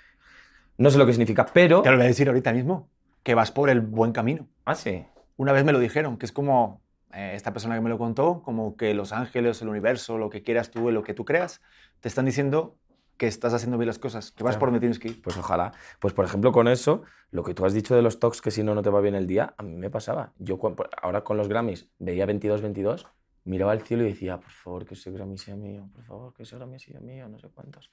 [0.78, 1.82] No sé lo que significa, pero...
[1.82, 2.90] Te lo voy a decir ahorita mismo,
[3.26, 4.46] que vas por el buen camino.
[4.64, 5.04] Ah, sí.
[5.36, 6.80] Una vez me lo dijeron, que es como
[7.12, 10.44] eh, esta persona que me lo contó, como que los ángeles, el universo, lo que
[10.44, 11.60] quieras tú, lo que tú creas,
[11.98, 12.76] te están diciendo
[13.16, 14.60] que estás haciendo bien las cosas, que vas Claro.
[14.60, 15.22] por donde tienes que ir.
[15.22, 15.72] Pues ojalá.
[15.98, 18.62] Pues por ejemplo, con eso, lo que tú has dicho de los talks, que si
[18.62, 20.32] no, no te va bien el día, a mí me pasaba.
[20.38, 20.56] Yo
[21.02, 23.08] ahora con los Grammys veía 22-22,
[23.42, 26.44] miraba al cielo y decía, por favor, que ese Grammy sea mío, por favor, que
[26.44, 27.90] ese Grammy sea mío, no sé cuántos.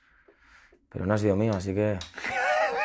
[0.89, 1.97] Pero no ha sido mío, así que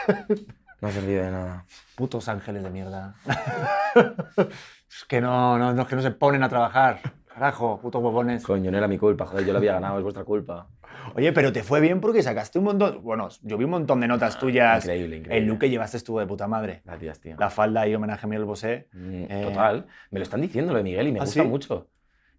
[0.80, 1.64] no ha servido de nada.
[1.96, 3.14] Putos ángeles de mierda.
[3.96, 7.00] es que no, no, no, es que no se ponen a trabajar.
[7.32, 8.42] Carajo, putos bobones.
[8.42, 10.66] Coño, no era mi culpa, joder, yo lo había ganado, es vuestra culpa.
[11.14, 13.02] Oye, pero te fue bien porque sacaste un montón.
[13.02, 14.84] Bueno, yo vi un montón de notas tuyas.
[14.84, 15.38] Increíble, increíble.
[15.38, 16.82] El look que llevaste estuvo de puta madre.
[16.84, 17.36] Gracias, tío.
[17.38, 18.88] La falda y homenaje a Miguel Bosé.
[18.92, 19.86] Mm, Eh, Total.
[20.10, 21.48] Me lo están diciendo lo de Miguel y me ¿Ah, gusta sí?
[21.48, 21.86] mucho.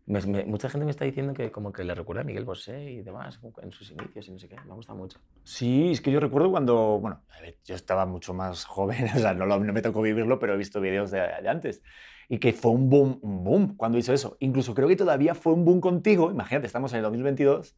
[0.09, 2.83] Me- me- mucha gente me está diciendo que como que le recuerda a Miguel Bosé
[2.91, 4.55] y demás, en sus inicios y no sé qué.
[4.67, 5.19] Me gusta mucho.
[5.43, 9.19] Sí, es que yo recuerdo cuando, bueno, a ver, yo estaba mucho más joven, o
[9.19, 11.83] sea, no, lo- no me tocó vivirlo, pero he visto vídeos de, de antes.
[12.27, 14.35] y que fue un boom, un boom cuando hizo eso.
[14.39, 17.75] Incluso creo que todavía fue un boom contigo, imagínate, estamos en el 2022,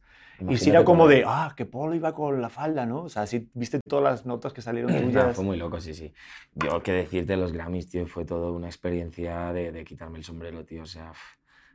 [0.48, 3.02] y si era Imagínate como de, ah, que Paul iba con la falda, ¿no?
[3.04, 5.36] O sea, si viste todas las notas que salieron tuyas.
[5.36, 6.12] fue muy loco, sí, sí.
[6.54, 10.64] Yo, que decirte, los Grammys, tío, fue todo una experiencia de, de quitarme el sombrero,
[10.64, 10.82] tío.
[10.82, 11.12] O sea,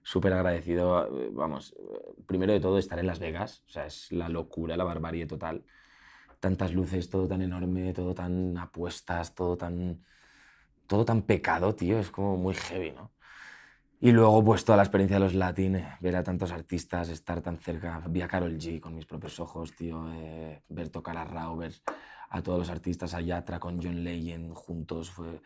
[0.07, 1.05] súper agradecido.
[1.19, 3.63] eh, Vamos, eh, primero de todo, estar en Las Vegas.
[3.67, 5.65] O sea, es la locura, la barbarie total.
[6.39, 10.05] Tantas luces, todo tan enorme, todo tan apuestas, todo tan.
[10.87, 11.99] Todo tan pecado, tío.
[11.99, 13.11] Es como muy heavy, ¿no?
[13.99, 17.41] Y luego, pues toda la experiencia de los Latin, eh, ver a tantos artistas, estar
[17.41, 18.01] tan cerca.
[18.07, 20.07] Vi a Carol G con mis propios ojos, tío.
[20.13, 21.73] eh, ver tocar a Rauw, ver
[22.29, 25.09] a todos los artistas, a Yatra con John Legend juntos.
[25.09, 25.41] Fue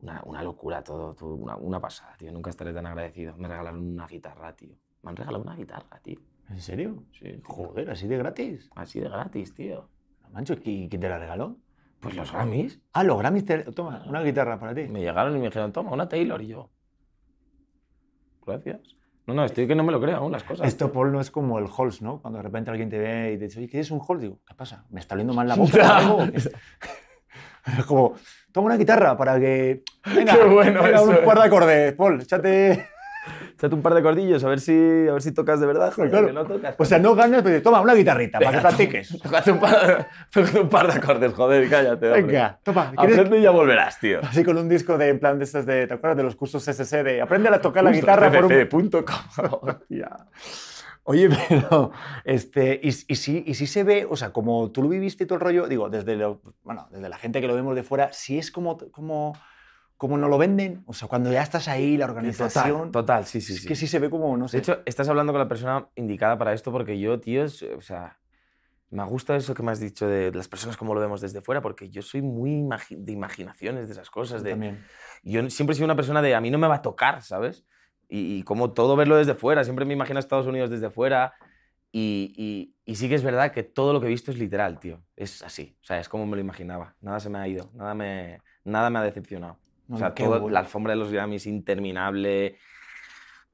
[0.00, 2.32] una, una locura todo, todo, una, una pasada, tío.
[2.32, 3.36] Nunca estaré tan agradecido.
[3.36, 4.74] Me regalaron una guitarra, tío.
[5.02, 6.20] Me han regalado una guitarra, tío.
[6.48, 7.04] ¿En serio?
[7.12, 7.40] Sí, tío.
[7.44, 8.70] Joder, así de gratis.
[8.74, 9.88] Así de gratis, tío.
[10.22, 11.56] No mancho, ¿y quién te la regaló?
[12.00, 13.58] Pues los Grammys Ah, los Grammys te...
[13.72, 14.86] Toma, una guitarra para ti.
[14.86, 16.40] me llegaron y me dijeron, toma, una Taylor.
[16.42, 16.70] Y yo,
[18.46, 18.80] gracias.
[19.26, 20.68] No, no, estoy que no me lo creo aún las cosas.
[20.68, 22.20] Esto, Paul, no es como el Halls, ¿no?
[22.20, 24.20] Cuando de repente alguien te ve y te dice, oye, ¿quieres un Halls?
[24.20, 24.84] Digo, ¿qué pasa?
[24.90, 26.00] ¿Me está oliendo mal la boca
[27.86, 28.14] como,
[28.52, 29.82] toma una guitarra para que...
[30.14, 31.20] Venga, Qué bueno venga, eso, un eh.
[31.24, 32.88] par de acordes, Paul, échate...
[33.56, 34.72] Échate un par de cordillos a ver si,
[35.08, 35.90] a ver si tocas de verdad.
[35.92, 36.26] joder, Claro.
[36.28, 36.74] que no tocas.
[36.78, 39.18] O sea, no ganas, pero toma una guitarrita para que Venga, practiques.
[39.20, 42.06] Tócate un par, tócate un par de acordes, joder, cállate.
[42.06, 42.22] hombre.
[42.22, 42.92] Venga, toma.
[42.94, 44.20] ¿quieres- Aprende y ya volverás, tío.
[44.22, 46.62] Así con un disco de, en plan, de estos de, ¿te acuerdas de los cursos
[46.62, 48.90] SSC de aprende a tocar la guitarra por un...
[49.62, 50.16] Hostia.
[51.08, 51.92] Oye, pero,
[52.24, 55.26] este, y, y sí, y sí se ve, o sea, como tú lo viviste y
[55.26, 58.12] todo el rollo, digo, desde, lo, bueno, desde la gente que lo vemos de fuera,
[58.12, 59.32] sí es como, como,
[59.96, 63.40] como nos lo venden, o sea, cuando ya estás ahí, la organización, Total, total, sí,
[63.40, 63.68] sí, es sí.
[63.68, 64.56] que sí se ve como, no sé.
[64.56, 68.18] De hecho, estás hablando con la persona indicada para esto porque yo, tío, o sea,
[68.90, 71.60] me gusta eso que me has dicho de las personas como lo vemos desde fuera
[71.60, 74.42] porque yo soy muy imagi- de imaginaciones de esas cosas.
[74.42, 74.84] De, también.
[75.22, 77.64] yo siempre he sido una persona de a mí no me va a tocar, ¿sabes?
[78.08, 81.34] Y, y como todo verlo desde fuera, siempre me imagino a Estados Unidos desde fuera.
[81.92, 84.78] Y, y- y sí que es verdad que todo lo que he visto es literal,
[84.78, 85.02] tío.
[85.16, 85.76] Es así.
[85.80, 86.94] O sea, es como me lo imaginaba.
[87.00, 87.70] Nada se me ha ido.
[87.74, 89.58] Nada me, nada me ha decepcionado.
[89.88, 90.48] O sea, todo- bueno.
[90.50, 92.58] la alfombra de los Grammys interminable.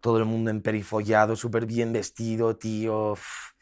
[0.00, 3.12] Todo el mundo emperifollado, súper bien vestido, tío.
[3.12, 3.52] uf.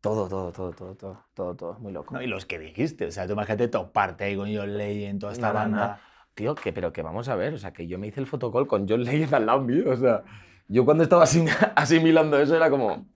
[0.00, 1.78] Todo, todo, todo, todo, todo, todo, todo.
[1.80, 2.14] Muy loco.
[2.14, 5.32] No, y los que dijiste, o sea, tú imagínate toparte ahí con John Legend, toda
[5.32, 6.00] esta no, banda.
[6.00, 6.05] no.
[6.36, 8.66] Tío, que, pero que vamos a ver, o sea, que yo me hice el fotocall
[8.66, 10.22] con John Legend al lado mío, o sea,
[10.68, 12.88] yo cuando estaba asim- asimilando eso era como...
[12.92, 13.06] O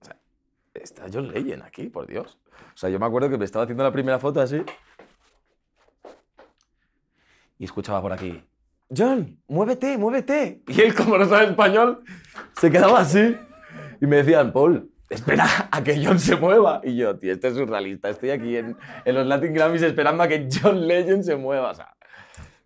[0.00, 0.16] sea,
[0.72, 2.38] está John Legend aquí, por Dios.
[2.74, 4.62] O sea, yo me acuerdo que me estaba haciendo la primera foto así
[7.58, 8.42] y escuchaba por aquí,
[8.96, 10.62] John, muévete, muévete.
[10.66, 12.04] Y él, como no sabe español,
[12.56, 13.36] se quedaba así
[14.00, 16.80] y me decían, Paul, espera a que John se mueva.
[16.84, 18.10] Y yo, tío, este es surrealista.
[18.10, 21.70] Estoy aquí en, en los Latin Grammys esperando a que John Legend se mueva.
[21.70, 21.94] O sea,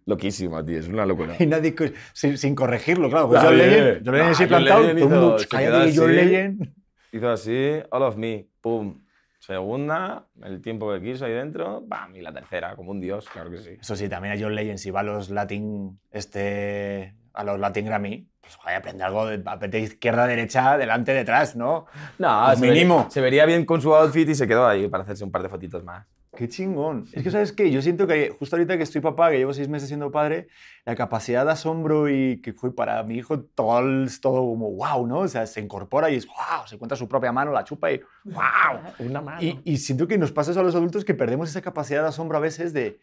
[0.06, 1.37] loquísimo, tío, es una locura.
[1.38, 1.74] Y nadie,
[2.12, 3.28] sin, sin corregirlo, claro.
[3.28, 3.56] Pues John.
[3.56, 6.16] Legend, John Legend Ah, John plantado, todo el mundo, se cállate que John.
[6.16, 6.74] Legend...
[7.12, 9.02] Hizo así, all of me, pum.
[9.38, 13.50] Segunda, el tiempo que quiso ahí dentro, bam, y la tercera, como un dios, claro
[13.50, 13.70] que sí.
[13.80, 17.86] Eso sí, también a John Legend, si va a los Latin, este, a los Latin
[17.86, 21.86] Grammy, pues ojalá aprende algo de, de izquierda, derecha, delante, detrás, ¿no?
[22.18, 23.06] No, Pues se vería- mínimo.
[23.10, 25.48] se vería bien con su outfit y se quedó ahí para hacerse un par de
[25.48, 26.06] fotitos más.
[26.36, 27.04] Qué chingón.
[27.14, 27.68] Es que, ¿sabes qué?
[27.70, 30.46] Yo siento que justo ahorita que estoy papá, que llevo seis meses siendo padre,
[30.84, 35.04] la capacidad de asombro y que fue para mi hijo todo, el- todo como wow,
[35.06, 35.18] ¿no?
[35.20, 38.00] O sea, se incorpora y es wow, se encuentra su propia mano, la chupa y
[38.24, 38.36] wow.
[39.00, 39.42] Una mano.
[39.42, 42.08] Y, y siento que nos pasa eso a los adultos que perdemos esa capacidad de
[42.08, 43.00] asombro a veces de,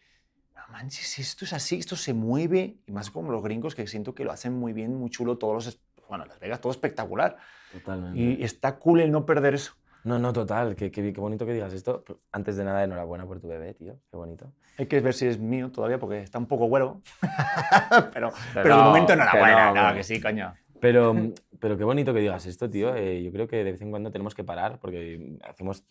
[0.76, 2.76] manches, esto es así, esto se mueve.
[2.86, 5.66] Y más como los gringos que siento que lo hacen muy bien, muy chulo, todos
[5.66, 7.38] los, bueno, Las Vegas, todo espectacular.
[7.72, 8.20] Totalmente.
[8.20, 9.74] Y está cool el no perder eso.
[10.04, 10.76] No, no, total.
[10.76, 12.04] Qué, qué, qué bonito que digas esto.
[12.32, 13.98] Antes de nada, enhorabuena por tu bebé, tío.
[14.12, 14.52] Qué bonito.
[14.78, 17.02] Hay que ver si es mío todavía porque está un poco güero.
[18.14, 19.98] pero, pero, no, de momento que enhorabuena, no, no, hombre.
[19.98, 20.54] que sí, coño.
[20.82, 21.16] Pero,
[21.60, 22.94] pero qué bonito que digas esto, tío.
[22.96, 25.86] Eh, yo creo que de vez en cuando tenemos que parar porque hacemos,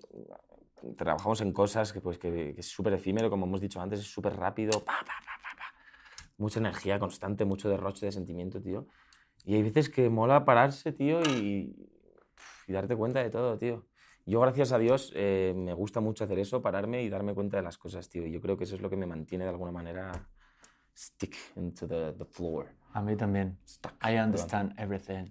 [0.97, 4.07] trabajamos en cosas que, pues, que, que es súper efímero, como hemos dicho antes, es
[4.07, 4.73] súper rápido.
[4.85, 5.65] Pa, pa, pa, pa, pa.
[6.39, 8.87] Mucha energía constante, mucho derroche de sentimiento, tío.
[9.45, 11.77] Y hay veces que mola pararse, tío, y,
[12.67, 13.87] y darte cuenta de todo, tío.
[14.27, 17.63] Yo, gracias a Dios, eh, me gusta mucho hacer eso, pararme y darme cuenta de
[17.63, 18.27] las cosas, tío.
[18.27, 20.13] Y yo creo que eso es lo que me mantiene de alguna manera
[20.97, 22.75] stick into the, the floor.
[22.95, 23.59] A mí también.
[23.67, 23.93] Stuck.
[24.03, 25.27] I understand everything.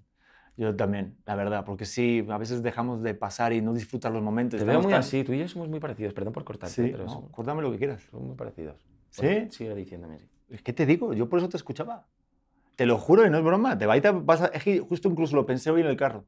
[0.55, 4.21] Yo también, la verdad, porque sí, a veces dejamos de pasar y no disfrutar los
[4.21, 4.59] momentos.
[4.59, 6.89] Te veo muy tan- así, tú y yo somos muy parecidos, perdón por cortarte, Sí,
[6.91, 8.03] pero no, somos, cuéntame lo que quieras.
[8.11, 8.75] somos muy parecidos.
[9.09, 9.25] ¿Sí?
[9.25, 10.27] Bueno, sigue diciéndome, sí.
[10.49, 12.07] Es que te digo, yo por eso te escuchaba.
[12.75, 13.77] Te lo juro y no es broma.
[13.77, 15.97] Te va y te vas a- es que justo incluso lo pensé hoy en el
[15.97, 16.25] carro.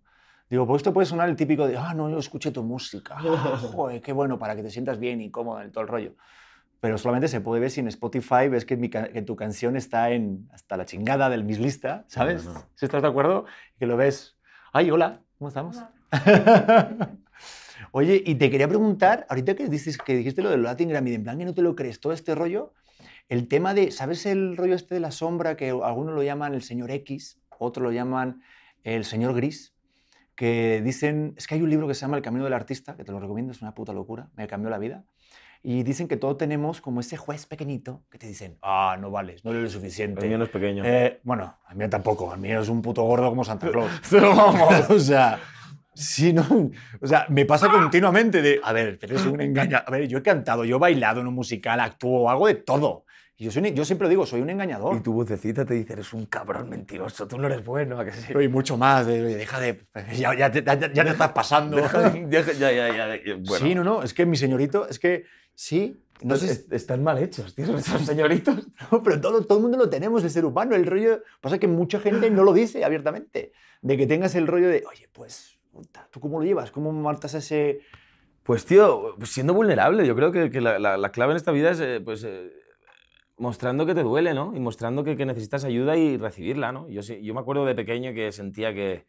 [0.50, 3.16] Digo, pues esto puede sonar el típico de, ah, no, yo escuché tu música.
[3.18, 6.16] Ah, joder, qué bueno, para que te sientas bien y cómodo en todo el rollo.
[6.80, 10.12] Pero solamente se puede ver si en Spotify ves que, mi que tu canción está
[10.12, 12.46] en hasta la chingada de mis listas, ¿sabes?
[12.46, 12.64] No, no.
[12.76, 13.46] Si estás de acuerdo,
[13.80, 14.38] que lo ves.
[14.74, 15.78] Ay, hola, ¿cómo estamos?
[17.92, 21.24] Oye, y te quería preguntar, ahorita que, dices, que dijiste lo del Latin Grammy, en
[21.24, 22.74] plan que no te lo crees, todo este rollo,
[23.30, 26.62] el tema de, ¿sabes el rollo este de la sombra que algunos lo llaman el
[26.62, 28.42] señor X, otros lo llaman
[28.84, 29.74] el señor Gris?
[30.36, 33.06] Que dicen, es que hay un libro que se llama El Camino del Artista, que
[33.06, 35.06] te lo recomiendo, es una puta locura, me cambió la vida.
[35.68, 39.44] Y dicen que todos tenemos como ese juez pequeñito que te dicen, ah, no vales,
[39.44, 40.22] no eres lo suficiente.
[40.22, 40.84] El mío no es pequeño.
[40.86, 43.90] Eh, bueno, a mí tampoco, a mí es un puto gordo como Santa Claus.
[44.12, 45.40] Vamos, o sea,
[45.96, 46.46] sí, no,
[47.02, 50.20] o sea, me pasa continuamente de, a ver, pero es un engaña, a ver, yo
[50.20, 53.06] he cantado, yo he bailado en un musical, actúo, hago de todo.
[53.38, 54.96] Y yo, soy, yo siempre digo, soy un engañador.
[54.96, 58.12] Y tu vocecita te dice, eres un cabrón mentiroso, tú no eres bueno, ¿a que
[58.14, 58.32] sí?
[58.40, 59.82] Y mucho más, de, "Oye, deja de,
[60.16, 61.76] ya, ya te, ya- ya te estás pasando.
[62.30, 63.66] Deja- ya, ya, ya, ya, bueno.
[63.66, 67.54] Sí, no, no, es que mi señorito, es que sí, no sé, están mal hechos,
[67.56, 68.68] tío, esos señoritos.
[68.92, 70.76] No, pero todo, todo el mundo lo tenemos, el ser humano.
[70.76, 71.22] El rollo.
[71.42, 73.52] Pasa que mucha gente no lo dice abiertamente.
[73.82, 75.58] De que tengas el rollo de, oye, pues,
[76.12, 76.72] ¿tú cómo lo llevas?
[76.72, 77.82] ¿Cómo martas ese.?
[78.44, 81.72] Pues, tío, siendo vulnerable, yo creo que, que la, la- la clave en esta vida
[81.72, 82.52] es, eh, pues, eh,
[83.38, 84.56] mostrando que te duele, ¿no?
[84.56, 86.88] Y mostrando que, que necesitas ayuda y recibirla, ¿no?
[86.90, 89.06] Yo, yo me acuerdo de pequeño que sentía que,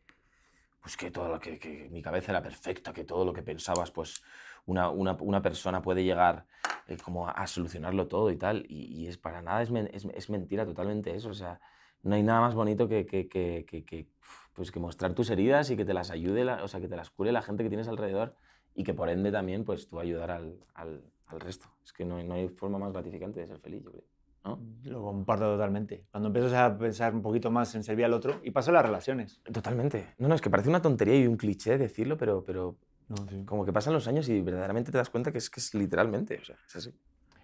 [0.83, 3.91] pues, que, todo lo que, que mi cabeza era perfecta, que todo lo que pensabas,
[3.91, 4.23] pues,
[4.67, 6.47] una, una, una persona puede llegar
[6.89, 8.65] eh, como a, a solucionarlo todo y tal.
[8.69, 11.31] Y, y es para nada, es, men- es, es mentira totalmente eso.
[11.31, 11.61] O sea,
[12.03, 14.07] no hay nada más bonito que, que, que, que-
[14.53, 16.97] pues, que mostrar tus heridas y que te las ayude, la- o sea, que te
[16.97, 18.35] las cure la gente que tienes alrededor
[18.75, 21.67] y que por ende también pues tú ayudar al, al, al resto.
[21.85, 24.05] Es que no, no hay forma más gratificante de ser feliz, yo creo.
[24.45, 24.61] ¿no?
[24.85, 26.05] Lo comparto totalmente.
[26.11, 28.87] Cuando empiezas a pensar un poquito más en servir al otro, y pasa en las
[28.87, 29.41] relaciones.
[29.53, 30.15] Totalmente.
[30.19, 32.77] No, no, es que parece una tontería y un cliché decirlo, pero, pero
[33.09, 33.43] No, sí.
[33.45, 36.39] como que pasan los años y verdaderamente te das cuenta que es que es literalmente,
[36.41, 36.95] o sea, es así.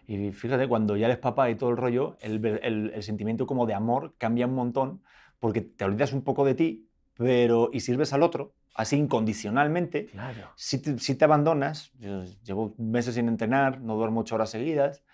[0.09, 3.67] Y fíjate, cuando ya eres papá y todo el rollo, el, el- el sentimiento como
[3.67, 5.03] de amor cambia un montón
[5.39, 10.07] porque te olvidas un poco de ti pero y sirves al otro, así incondicionalmente.
[10.07, 10.51] Claro.
[10.57, 15.05] Si te, si te abandonas, yo llevo meses sin entrenar, no duermo ocho horas seguidas,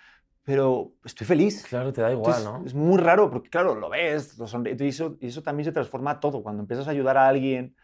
[0.45, 1.67] pero estoy feliz.
[1.69, 2.67] Claro, te da igual, Entonces, ¿no?
[2.67, 5.73] Es muy raro porque, claro, lo ves, lo sonríes, y eso, y eso también se
[5.73, 6.43] transforma todo.
[6.43, 7.75] Cuando empiezas a ayudar a alguien,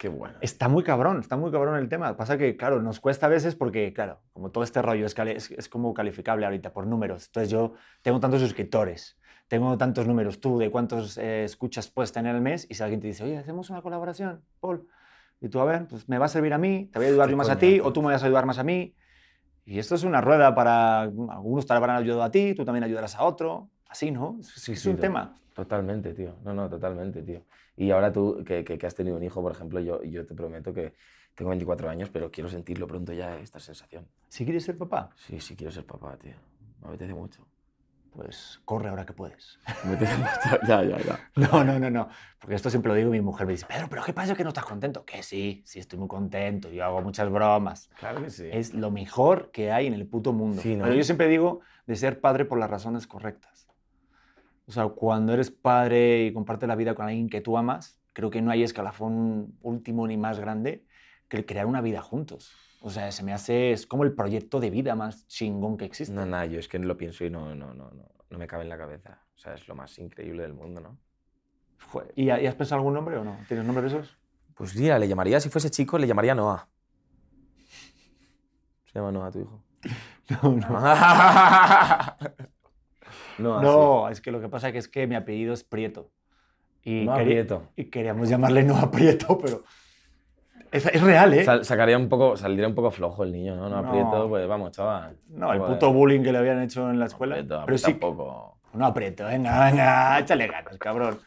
[0.00, 0.38] Qué bueno.
[0.40, 2.16] Está muy cabrón, está muy cabrón el tema.
[2.16, 5.50] Pasa que, claro, nos cuesta a veces porque, claro, como todo este rollo es, es,
[5.50, 7.26] es como calificable ahorita por números.
[7.26, 12.34] Entonces yo tengo tantos suscriptores, tengo tantos números tú de cuántos eh, escuchas puedes tener
[12.34, 14.88] al mes y si alguien te dice, oye, hacemos una colaboración, Paul,
[15.38, 17.28] y tú, a ver, pues me va a servir a mí, te voy a ayudar
[17.28, 17.88] yo más a ti coñazo.
[17.90, 18.94] o tú me vas a ayudar más a mí.
[19.66, 23.16] Y esto es una rueda para, algunos te habrán ayudado a ti, tú también ayudarás
[23.16, 24.38] a otro, así, ¿no?
[24.40, 25.34] Es, es sí, un tema.
[25.54, 26.36] Totalmente, tío.
[26.42, 27.42] No, no, totalmente, tío.
[27.82, 30.34] Y ahora tú, que, que- que has tenido un hijo, por ejemplo, yo, yo te
[30.34, 30.92] prometo que
[31.34, 34.06] tengo 24 años, pero quiero sentirlo pronto ya, esta sensación.
[34.28, 36.34] Si quieres ser papá, Sí, sí, quiero ser papá, tío.
[36.82, 37.46] Me apetece mucho.
[38.12, 39.58] pues corre ahora que puedes.
[39.84, 40.66] Me apetece mucho.
[40.68, 41.30] Ya, ya, ya.
[41.36, 42.08] No, no, no, no.
[42.38, 44.42] Porque esto siempre lo digo y mi mujer me dice, Pedro, ¿pero qué pasa que
[44.42, 45.04] no estás contento?
[45.06, 46.70] Que sí, sí estoy muy contento.
[46.70, 47.88] Yo hago muchas bromas.
[47.98, 48.48] Claro que sí.
[48.52, 50.60] Es lo mejor que hay en el puto mundo.
[50.60, 50.84] Sí, ¿no?
[50.84, 53.68] Pero yo siempre digo de ser padre por las razones correctas.
[54.70, 58.30] O sea, cuando eres padre y compartes la vida con alguien que tú amas, creo
[58.30, 60.86] que no hay escalafón último ni más grande
[61.28, 62.52] que el crear una vida juntos.
[62.80, 66.14] O sea, se me hace, es como el proyecto de vida más chingón que existe.
[66.14, 68.62] No, nada, yo es que lo pienso y no, no, no, no, no me cabe
[68.62, 69.20] en la cabeza.
[69.34, 70.96] O sea, es lo más increíble del mundo, ¿no?
[71.90, 73.38] Joder, ¿Y, has pensado algún nombre o no?
[73.48, 74.16] ¿Tienes nombres de esos?
[74.54, 76.68] Pues mira, le llamaría, si fuese chico, le llamaría Noah.
[78.84, 79.64] Se llama Noah tu hijo.
[80.30, 80.68] No, no.
[83.40, 86.10] No, es que lo que pasa es que, es que mi apellido es Prieto.
[86.82, 87.62] Y, quería- Prieto.
[87.76, 89.62] y queríamos llamarle Noah Prieto, pero
[90.72, 91.44] es, es real, ¿eh?
[91.44, 93.68] Sal- sacaría un poco, saldría un poco flojo el niño, ¿no?
[93.68, 93.88] No No.
[93.88, 95.16] aprieto, pues vamos, chaval.
[95.28, 97.34] no, el puto bullying que le habían hecho en la escuela.
[97.34, 98.56] Aprieto, pero sí, un poco.
[98.72, 101.18] no aprieto, venga, venga, échale ganas, cabrón.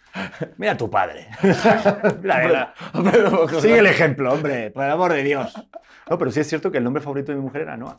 [0.58, 1.28] Mira a tu padre.
[2.24, 2.74] Mira.
[3.60, 5.54] Sigue el ejemplo, hombre, por el amor de Dios.
[6.10, 7.98] No, pero sí es cierto que el nombre favorito de mi mujer era Noah.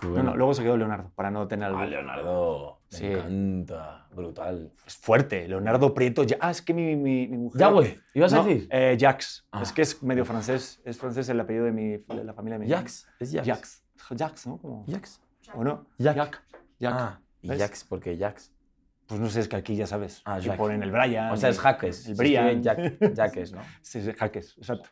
[0.00, 0.30] Qué No, bueno.
[0.30, 1.84] no, luego se quedó Leonardo, para no tener Ah, algo.
[1.84, 3.06] Leonardo, me Sí.
[3.06, 4.72] encanta, brutal.
[4.86, 6.22] Es fuerte, Leonardo Prieto.
[6.24, 7.60] Ya, ah, es que mi, mi, mi mujer.
[7.60, 8.68] Ya, güey, ¿ibas a No, decir?
[8.70, 9.46] eh, Jacques.
[9.52, 9.62] Ah.
[9.62, 10.80] Es que es medio francés.
[10.84, 13.46] Es francés el apellido de, mi, de la familia de mi Jax, es Jax.
[13.46, 13.82] Jacques.
[14.10, 14.58] Jacques, ¿no?
[14.58, 15.20] Como- Jax.
[15.54, 15.86] ¿O no?
[15.98, 16.16] Jack.
[16.16, 16.42] Jack.
[16.78, 16.94] Jack.
[16.96, 17.48] Ah, y.
[17.48, 18.52] Jax, porque Jax.
[19.06, 20.22] Pues no sé, es que aquí ya sabes.
[20.24, 21.32] Ah, que ponen el Brian.
[21.32, 22.06] O sea, es Jaques.
[22.08, 22.62] El Brian.
[22.62, 23.60] Jack, Jaques, ¿no?
[23.82, 24.88] Sí, sí, Jaques, exacto.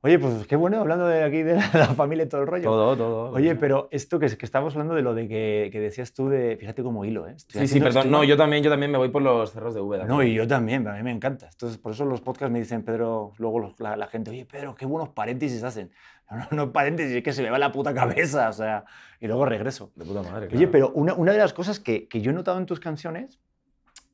[0.00, 2.64] Oye, pues qué bueno hablando de aquí de la, la familia y todo el rollo.
[2.64, 3.30] Todo, todo.
[3.32, 6.56] Oye, pero esto que, que estábamos hablando de lo de que, que decías tú de,
[6.56, 7.32] fíjate como hilo, ¿eh?
[7.36, 7.98] Estoy Sí, sí, perdón.
[8.04, 10.04] estoy- No, yo también, yo también me voy por los cerros de Úbeda.
[10.04, 11.48] No, y yo también, a mí me encanta.
[11.50, 14.74] Entonces, por eso los podcasts me dicen, Pedro, luego los- la, la gente, oye, Pedro,
[14.76, 15.90] qué buenos paréntesis hacen.
[16.30, 18.84] No, no, no paréntesis, es que se me va la puta cabeza, o sea,
[19.18, 19.90] y luego regreso.
[19.96, 20.46] De puta madre.
[20.46, 20.70] Oye, claro.
[20.70, 23.40] pero una, una de las cosas que, que yo he notado en tus canciones,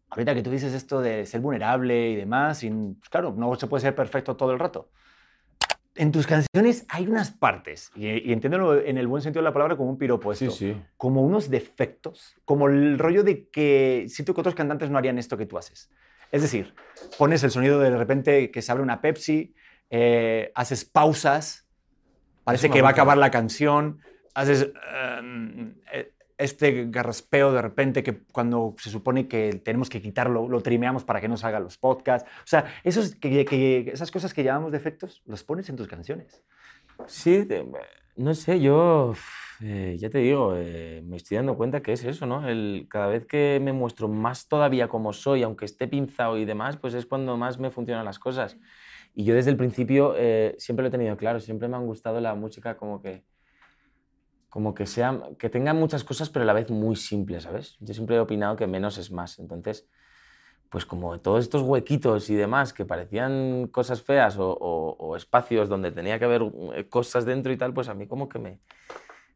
[0.09, 3.67] ahorita que tú dices esto de ser vulnerable y demás, y, pues claro, no se
[3.67, 4.89] puede ser perfecto todo el rato.
[5.97, 9.53] En tus canciones hay unas partes, y, y entiéndelo en el buen sentido de la
[9.53, 10.83] palabra como un piropo esto, Sí, sí.
[10.97, 15.37] como unos defectos, como el rollo de que siento que otros cantantes no harían esto
[15.37, 15.91] que tú haces.
[16.33, 16.75] Es decir,
[17.17, 19.55] pones el sonido de, de repente que se abre una Pepsi,
[19.91, 21.65] eh, haces pausas,
[22.43, 24.01] parece que va a acabar la canción,
[24.35, 24.69] haces
[25.19, 30.61] em, eh, este garraspeo de repente que cuando se supone que tenemos que quitarlo, lo
[30.63, 32.29] trimeamos para que no salgan los podcasts.
[32.41, 36.43] O sea, esos, que, que- esas cosas que llamamos defectos, los pones en tus canciones.
[37.07, 37.47] Sí,
[38.17, 39.15] no sé, yo
[39.61, 42.49] eh, ya te digo, eh, me estoy dando cuenta que es eso, ¿no?
[42.49, 46.77] El, cada vez que me muestro más todavía como soy, aunque esté pinzado y demás,
[46.77, 48.57] pues es cuando más me funcionan las cosas.
[49.15, 52.21] Y yo desde el principio eh, siempre lo he tenido claro, siempre me han gustado
[52.21, 53.25] la música como que,
[54.55, 57.77] como que, sea, que tenga muchas cosas, pero a la vez muy simples, ¿sabes?
[57.81, 59.41] Yo siempre he opinado que menos es más.
[59.41, 59.89] Entonces,
[60.71, 65.69] pues como todos estos huequitos y demás que parecían cosas feas o, o- o espacios
[65.69, 66.43] donde tenía que haber
[66.77, 68.61] eh, cosas dentro y tal, pues a mí como que me,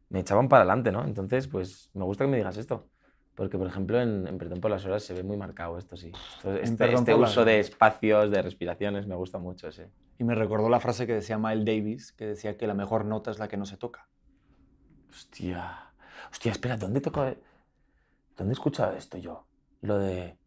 [0.07, 1.03] me echaban para adelante, ¿no?
[1.03, 2.87] Entonces, pues me gusta que me digas esto.
[3.35, 6.11] Porque, por ejemplo, en, en Perdón por las Horas se ve muy marcado esto, sí.
[6.37, 9.83] Esto- este este uso de espacios, de respiraciones, me gusta mucho, sí.
[10.17, 13.31] Y me recordó la frase que decía Miles Davis, que decía que la mejor nota
[13.31, 14.07] es la que no se toca.
[15.09, 15.91] Hostia.
[16.31, 17.01] Hostia, espera, ¿dónde?
[17.01, 19.47] ¿Dónde he escuchado esto yo?
[19.81, 20.37] Lo de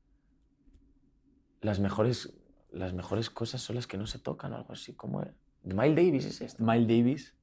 [1.61, 2.35] las mejores,
[2.71, 4.95] las mejores cosas son las que no se tocan o algo así.
[4.95, 5.35] ¿Cómo era?
[5.63, 6.63] ¿De Miles Davis es esto?
[6.63, 7.37] Miles Davis,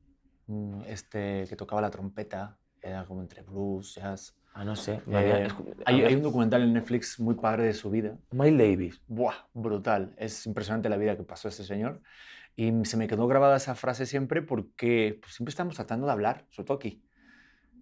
[0.48, 4.36] mm, este que tocaba la trompeta, era como entre blues, jazz.
[4.54, 5.02] Ah, no sé.
[5.08, 5.48] Eh,
[5.86, 8.18] hay, hay un documental en Netflix muy padre de su vida.
[8.32, 9.02] Miles Davis.
[9.08, 10.14] Buah, brutal.
[10.18, 12.02] Es impresionante la vida que pasó ese señor.
[12.56, 16.46] Y se me quedó grabada esa frase siempre porque pues, siempre estamos tratando de hablar,
[16.50, 17.02] sobre todo aquí.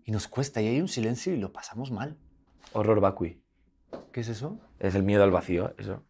[0.07, 2.15] Y nos cuesta, y hay un silencio y lo pasamos mal.
[2.71, 3.41] Horror vacui.
[4.13, 4.57] ¿Qué es eso?
[4.79, 6.01] Es el miedo al vacío, eso.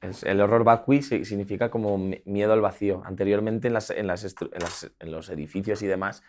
[0.00, 3.02] Es, el horror vacui si- significa como mi- miedo al vacío.
[3.04, 6.22] Anteriormente en, las, en, las en las- en los edificios y demás,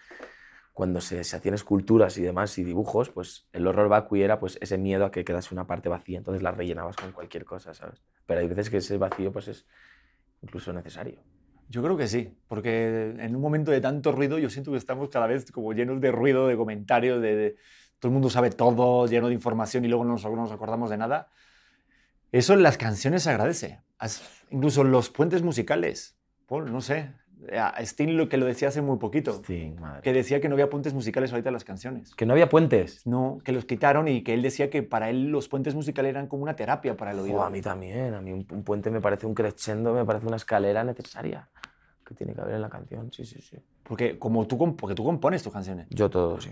[0.73, 4.57] cuando se, se hacían esculturas y demás y dibujos, pues el horror vacui era pues
[4.59, 8.03] ese miedo a que quedase una parte vacía, entonces la rellenabas con cualquier cosa, ¿sabes?
[8.25, 9.65] Pero hay veces que ese vacío pues es
[10.41, 11.23] incluso necesario.
[11.69, 15.09] Yo creo que sí, porque en un momento de tanto ruido yo siento que estamos
[15.09, 17.55] cada vez como llenos de ruido, de comentarios, de, de-
[17.99, 20.89] todo el mundo sabe todo, lleno de información y luego no nos, no nos acordamos
[20.89, 21.29] de nada.
[22.31, 23.79] Eso en las canciones se agradece.
[24.49, 26.17] Incluso los puentes musicales.
[26.47, 27.11] Paul, no sé.
[27.57, 30.01] A Sting lo que lo decía hace muy poquito, Sí, madre.
[30.01, 32.15] que decía que no había puentes musicales ahorita en las canciones.
[32.15, 33.05] Que no había puentes.
[33.05, 36.27] No, que los quitaron y que él decía que para él los puentes musicales eran
[36.27, 37.37] como una terapia para el oído.
[37.37, 38.13] Jo, a mí también.
[38.13, 41.49] A mí un, un puente me parece un crescendo, me parece una escalera necesaria
[42.05, 43.11] que tiene que haber en la canción.
[43.11, 43.57] Sí, sí, sí.
[43.83, 45.87] Porque, como tú, porque tú compones tus canciones.
[45.89, 46.51] Yo todo, sí.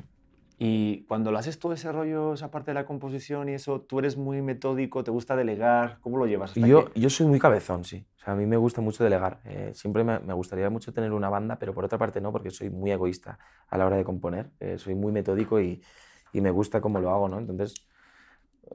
[0.64, 3.98] Y cuando lo haces todo ese rollo, esa parte de la composición y eso, tú
[3.98, 6.52] eres muy metódico, te gusta delegar, ¿cómo lo llevas?
[6.52, 8.06] hasta Yo, que- yo soy muy cabezón, sí.
[8.18, 9.42] O sea, a mí me gusta mucho delegar.
[9.46, 12.52] Eh, siempre me, me gustaría mucho tener una banda, pero por otra parte no, porque
[12.52, 14.52] soy muy egoísta a la hora de componer.
[14.60, 15.82] Eh, soy muy metódico y,
[16.32, 17.40] y me gusta cómo lo hago, ¿no?
[17.40, 17.74] Entonces,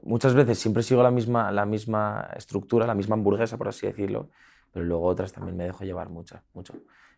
[0.03, 4.29] muchas veces siempre sigo la misma, la misma estructura, la misma hamburguesa, por así decirlo,
[4.71, 6.73] pero luego otras también me dejo llevar mucho, mucho.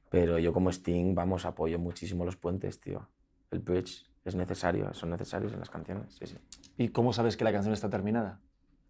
[0.10, 3.08] Pero yo como Sting, vamos, apoyo muchísimo los puentes, tío.
[3.52, 6.38] El bridge es necesario, son necesarios en las canciones, sí, sí.
[6.78, 8.40] ¿Y cómo sabes que la canción está terminada?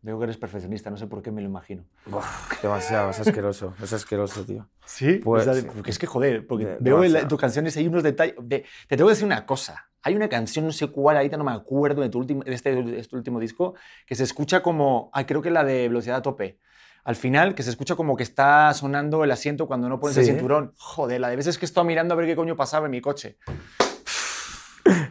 [0.02, 1.84] Veo que eres perfeccionista, no sé por qué me lo imagino.
[2.06, 2.24] Buah,
[2.62, 4.70] demasiado, es asqueroso, es asqueroso, tío.
[4.86, 5.16] ¿Sí?
[5.22, 8.36] Pues- porque es que, joder, porque De- veo en, tus canciones hay unos detalles...
[8.42, 9.90] de- te tengo que decir una cosa.
[10.02, 12.82] Hay una canción, no sé cuál, ahorita no me acuerdo, de, tu último, de este,
[12.82, 15.10] de este último disco, que se escucha como...
[15.14, 16.60] Ah, creo que la de velocidad a tope.
[17.10, 20.26] Al final, que se escucha como que está sonando el asiento cuando no pones el
[20.26, 20.74] cinturón.
[20.78, 23.40] Joder, la de veces que estaba mirando a ver qué coño pasaba en mi coche.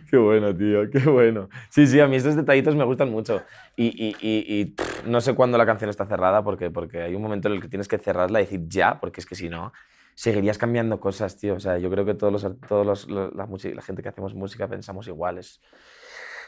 [0.09, 1.49] Qué bueno, tío, qué bueno.
[1.71, 3.43] Sí, sí, a mí estos detallitos me gustan mucho.
[3.75, 7.17] Y, y- y- y, pff, no sé cuándo la canción está cerrada, porque, porque hay
[7.17, 9.49] un momento en el que tienes que cerrarla y decir ya, porque es que si
[9.49, 9.73] no,
[10.15, 11.55] seguirías cambiando cosas, tío.
[11.57, 13.49] O sea, yo creo que todos los, todos los- lo- la,
[13.83, 15.39] gente que hacemos música pensamos igual.
[15.39, 15.61] Es,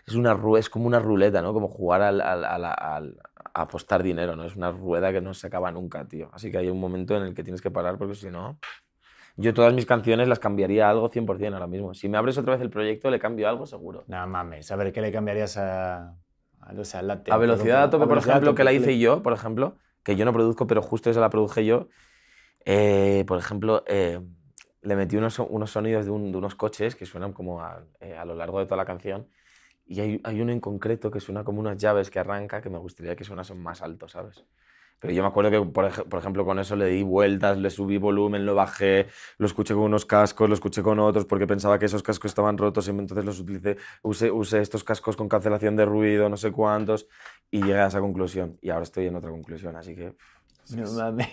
[0.06, 1.52] es, una, es como una ruleta, ¿no?
[1.52, 3.16] Como jugar al, al- al- al-
[3.60, 4.44] a apostar dinero, ¿no?
[4.44, 6.30] Es una rueda que no se acaba nunca, tío.
[6.32, 8.58] Así que hay un momento en el que tienes que parar, porque si no...
[9.36, 11.94] Yo todas mis canciones las cambiaría a algo 100% ahora mismo.
[11.94, 14.04] Si me abres otra vez el proyecto, le cambio algo seguro.
[14.08, 16.08] No mames, a ver, ¿qué le cambiarías a,
[16.60, 17.32] a, o sea, látex?
[17.32, 20.32] A velocidad a tope, por ejemplo, que la hice yo, por ejemplo, que yo no
[20.32, 21.88] produzco, pero justo esa la produje yo.
[22.64, 24.20] eh, por ejemplo, eh,
[24.82, 28.16] le metí unos, unos sonidos de, un- de unos coches que suenan como a, eh,
[28.16, 29.28] a lo largo de toda la canción.
[29.90, 32.78] Y hay, hay uno en concreto que suena como unas llaves que arranca que me
[32.78, 34.44] gustaría que sonasen más alto, ¿sabes?
[35.00, 37.70] Pero yo me acuerdo que, por, ej- por ejemplo, con eso le di vueltas, le
[37.70, 41.78] subí volumen, lo bajé, lo escuché con unos cascos, lo escuché con otros porque pensaba
[41.78, 45.74] que esos cascos estaban rotos y entonces los utilicé, usé, usé estos cascos con cancelación
[45.76, 47.08] de ruido, no sé cuántos,
[47.50, 48.58] y llegué a esa conclusión.
[48.62, 51.28] Y ahora estoy en otra conclusión, así que pff, No es mames.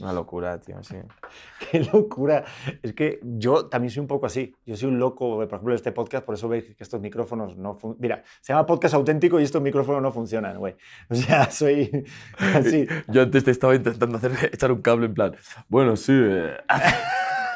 [0.00, 0.96] Una locura, tío, sí.
[1.70, 2.44] Qué locura.
[2.82, 4.54] Es que yo también soy un poco así.
[4.66, 7.74] Yo soy un loco, por ejemplo, este podcast, por eso veis que estos micrófonos no
[7.74, 8.00] funcionan.
[8.00, 10.76] Mira, se llama podcast auténtico y estos micrófonos no funcionan, güey.
[11.10, 12.04] O sea, soy
[12.38, 12.86] así.
[13.08, 15.36] Yo antes te estaba intentando hacer, echar un cable en plan,
[15.68, 16.12] bueno, sí.
[16.14, 16.56] eh,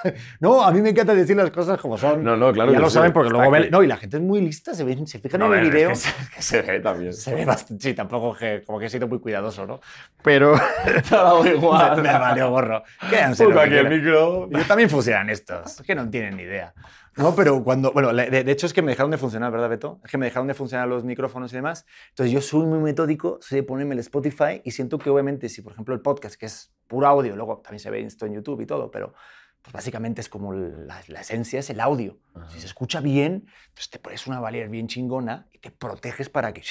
[0.40, 2.22] No, a mí me encanta decir las cosas como son.
[2.22, 3.68] No, no, claro Ya lo saben porque luego ven.
[3.70, 5.76] No, y la gente es muy lista, se, se fijan No, en el es que
[5.76, 5.94] video.
[5.94, 7.12] se- que se ve también.
[7.18, 7.82] Se ve bastante.
[7.82, 9.80] Sí, tampoco que, como que he sido muy cuidadoso, ¿no?
[10.22, 10.54] Pero.
[11.42, 12.02] Te igual.
[12.02, 12.82] me valió gorro.
[13.10, 14.48] Quédense que aquí el micro.
[14.50, 16.72] Yo también funcionan estos, es que no tienen ni idea.
[17.16, 20.00] No, pero cuando, bueno, de, de hecho es que me dejaron de funcionar, ¿verdad, Beto?
[20.04, 21.84] Es que me dejaron de funcionar los micrófonos y demás.
[22.10, 25.60] Entonces yo soy muy metódico, soy de ponerme el Spotify y siento que obviamente si,
[25.60, 28.60] por ejemplo, el podcast, que es puro audio, luego también se ve esto en YouTube
[28.60, 29.14] y todo, pero
[29.62, 32.18] pues básicamente es como la, la esencia, es el audio.
[32.48, 36.52] Si se escucha bien, entonces te pones una valier bien chingona y te proteges para
[36.52, 36.62] que...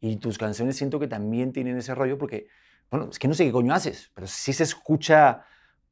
[0.00, 2.46] Y tus canciones siento que también tienen ese rollo porque,
[2.90, 5.44] bueno, es que no sé qué coño haces, pero sí se escucha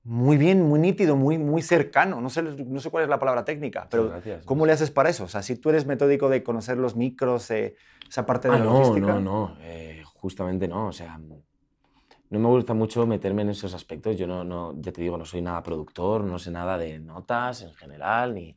[0.05, 2.20] muy bien, muy nítido, muy, muy cercano.
[2.20, 4.44] No sé, no sé cuál es la palabra técnica, pero gracias.
[4.44, 5.24] ¿cómo le haces para eso?
[5.24, 7.76] O sea, si tú eres metódico de conocer los micros, eh,
[8.09, 9.07] esa parte de Ah, la no, logística.
[9.14, 11.18] no, no, eh, justamente no, o sea,
[12.32, 15.24] no me gusta mucho meterme en esos aspectos, yo no, no, ya te digo, no
[15.24, 18.56] soy nada productor, no sé nada de notas en general, ni...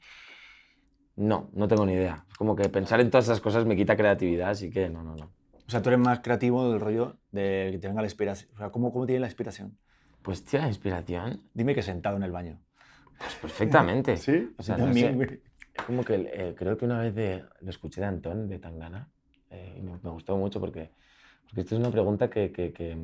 [1.17, 2.25] No, no tengo ni idea.
[2.29, 5.15] Es como que pensar en todas esas cosas me quita creatividad, así que no, no,
[5.15, 5.31] no.
[5.67, 8.51] O sea, tú eres más creativo del rollo de que te venga la inspiración.
[8.53, 9.77] O sea, ¿cómo, cómo tiene la inspiración?
[10.21, 12.59] Pues, tía, la inspiración, Dime que sentado en el baño.
[13.17, 14.17] pues perfectamente.
[14.17, 14.49] ¿Sí?
[14.57, 15.01] O sea, Yo no sé.
[15.01, 15.41] también,
[15.87, 19.09] como que eh, creo que una vez de- lo escuché de Antón, de Tangana,
[19.49, 20.91] eh, y me, me gustó mucho porque,
[21.45, 22.97] porque esto es una pregunta que, que, que,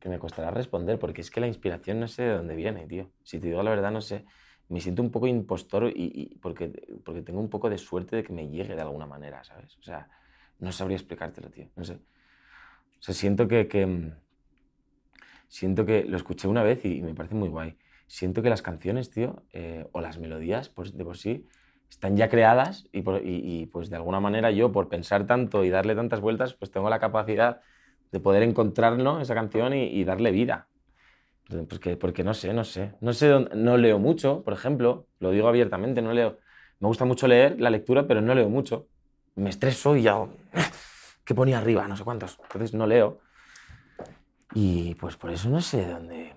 [0.00, 3.12] que me costará responder, porque es que la inspiración no sé de dónde viene, tío.
[3.22, 4.24] Si te digo la verdad, no sé.
[4.68, 6.72] Me siento un poco impostor y, porque,
[7.04, 9.76] porque tengo un poco de suerte de que me llegue de alguna manera, ¿sabes?
[9.78, 10.08] O sea,
[10.58, 11.70] no sabría explicártelo, tío.
[11.76, 11.94] No sé.
[11.94, 14.12] O sea, siento que, mm,
[15.48, 17.76] siento que lo escuché una vez y, me parece muy guay.
[18.06, 21.46] Siento que las canciones, tío, eh, o las melodías, pues de por sí,
[21.88, 25.94] están ya creadas y- y, pues de alguna manera yo, por pensar tanto y darle
[25.94, 27.60] tantas vueltas, pues tengo la capacidad
[28.12, 29.20] de poder encontrar ¿no?
[29.20, 30.68] esa canción y, darle vida.
[31.44, 32.94] Entonces, Pues que, porque no sé, no sé.
[33.00, 36.38] No sé, dónde- no leo mucho, por ejemplo, lo digo abiertamente, no leo.
[36.80, 38.88] Me gusta mucho leer la lectura, pero no leo mucho.
[39.34, 40.16] Me estreso y ya...
[41.24, 41.86] ¿Qué ponía arriba?
[41.86, 42.38] No sé cuántos.
[42.42, 43.20] Entonces no leo.
[44.54, 46.32] Y pues por eso no sé de dónde,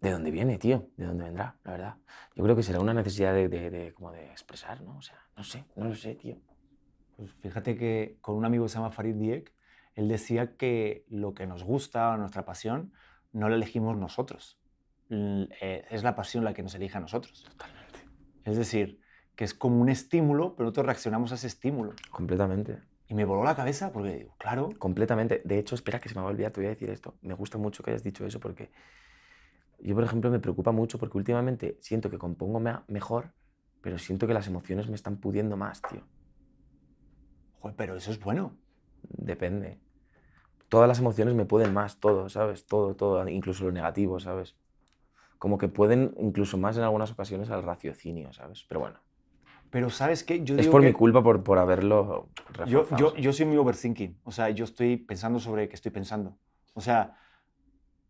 [0.00, 1.94] de dónde viene, tío, de dónde vendrá, la verdad.
[2.34, 4.98] Yo creo que será una necesidad de, de- de- como de expresar, ¿no?
[4.98, 6.36] O sea, no sé, no lo sé, tío.
[7.16, 9.52] Pues fíjate que con un amigo que se llama Farid Diek,
[9.94, 12.92] él decía que lo que nos gusta, nuestra pasión,
[13.32, 14.60] no la elegimos nosotros.
[15.10, 17.44] Eh, es la pasión la que nos elige a nosotros.
[17.44, 17.98] Totalmente.
[18.44, 19.00] Es decir,
[19.36, 21.94] que es como un estímulo, pero nosotros reaccionamos a ese estímulo.
[22.10, 22.82] Completamente.
[23.06, 25.42] Y me voló la cabeza porque digo, claro, Completamente.
[25.44, 27.18] De hecho, espera que se me va a olvidar, te voy a decir esto.
[27.22, 28.70] Me gusta mucho que hayas dicho eso porque
[29.80, 33.34] yo, por ejemplo, me preocupa mucho porque últimamente siento que compongo me- mejor,
[33.82, 36.02] pero siento que las emociones me están pudiendo más, tío.
[37.60, 38.56] joder, pero eso es bueno.
[39.02, 39.80] Depende.
[40.74, 42.66] Todas las emociones me pueden más, todo, ¿sabes?
[42.66, 44.56] Todo, todo, incluso lo negativo, ¿sabes?
[45.38, 48.64] Como que pueden incluso más en algunas ocasiones al raciocinio, ¿sabes?
[48.68, 48.98] Pero bueno,
[49.70, 50.42] Pero ¿sabes qué?
[50.44, 53.22] Yo es digo por que mi culpa por, por haberlo yo, reforzado, yo, ¿sabes?
[53.22, 54.18] yo soy muy overthinking.
[54.24, 56.36] O sea, yo estoy pensando sobre qué estoy pensando.
[56.74, 57.16] O sea,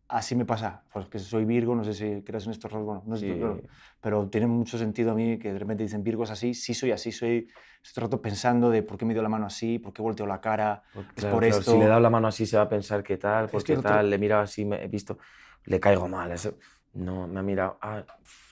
[0.07, 0.83] así me pasa.
[0.93, 3.05] Porque soy Virgo, no sé si creas en estos rasgos.
[3.05, 3.27] No Sí.
[3.33, 3.61] pero,
[4.01, 6.53] pero tiene mucho sentido a mí que de repente dicen Virgo es así.
[6.53, 7.47] Sí soy así, soy...
[7.83, 10.41] Estoy rato pensando de por qué me dio la mano así, por qué volteo la
[10.41, 10.81] cara.
[10.93, 11.71] Porque, Es claro, por claro, esto.
[11.71, 13.77] Si le he dado la mano así, se va a pensar qué tal, por qué
[13.77, 15.19] tal, le he mirado así, me he visto,
[15.65, 16.31] le caigo mal.
[16.31, 16.57] eso-
[16.93, 18.03] no, me ha mirado, ah,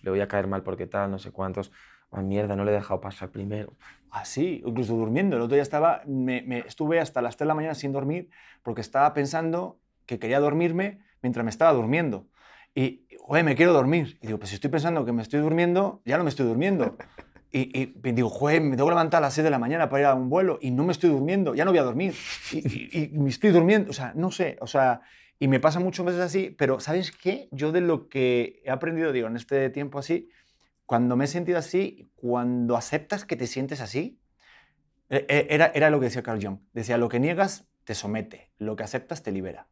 [0.03, 1.71] le voy a caer mal porque tal, no sé cuántos.
[2.11, 3.73] Ah, mierda, no le he dejado pasar primero.
[4.11, 5.35] Así, incluso durmiendo.
[5.37, 8.29] El otro día estaba, me, me- estuve hasta las 3 de la mañana sin dormir
[8.61, 12.27] porque estaba pensando que quería dormirme mientras me estaba durmiendo.
[12.75, 14.17] Y, joder, me quiero dormir.
[14.21, 16.95] Y digo, pues si estoy pensando que me estoy durmiendo, ya no me estoy durmiendo.
[17.55, 19.99] Y, y digo, joder, me tengo que levantar a las 6 de la mañana para
[20.01, 22.15] ir a un vuelo y no me estoy durmiendo, ya no voy a dormir.
[22.51, 22.57] Y,
[22.97, 25.01] y- y me estoy durmiendo, o sea, no sé, o sea,
[25.37, 27.49] y me pasa muchas veces así, pero ¿sabes qué?
[27.51, 30.29] Yo de lo que he aprendido, digo, en este tiempo así,
[30.87, 34.19] cuando me he sentido así, cuando aceptas que te sientes así,
[35.09, 36.57] eh, eh, era, era lo que decía Carl Jung.
[36.73, 39.67] Decía, lo que niegas te somete, lo que aceptas te libera.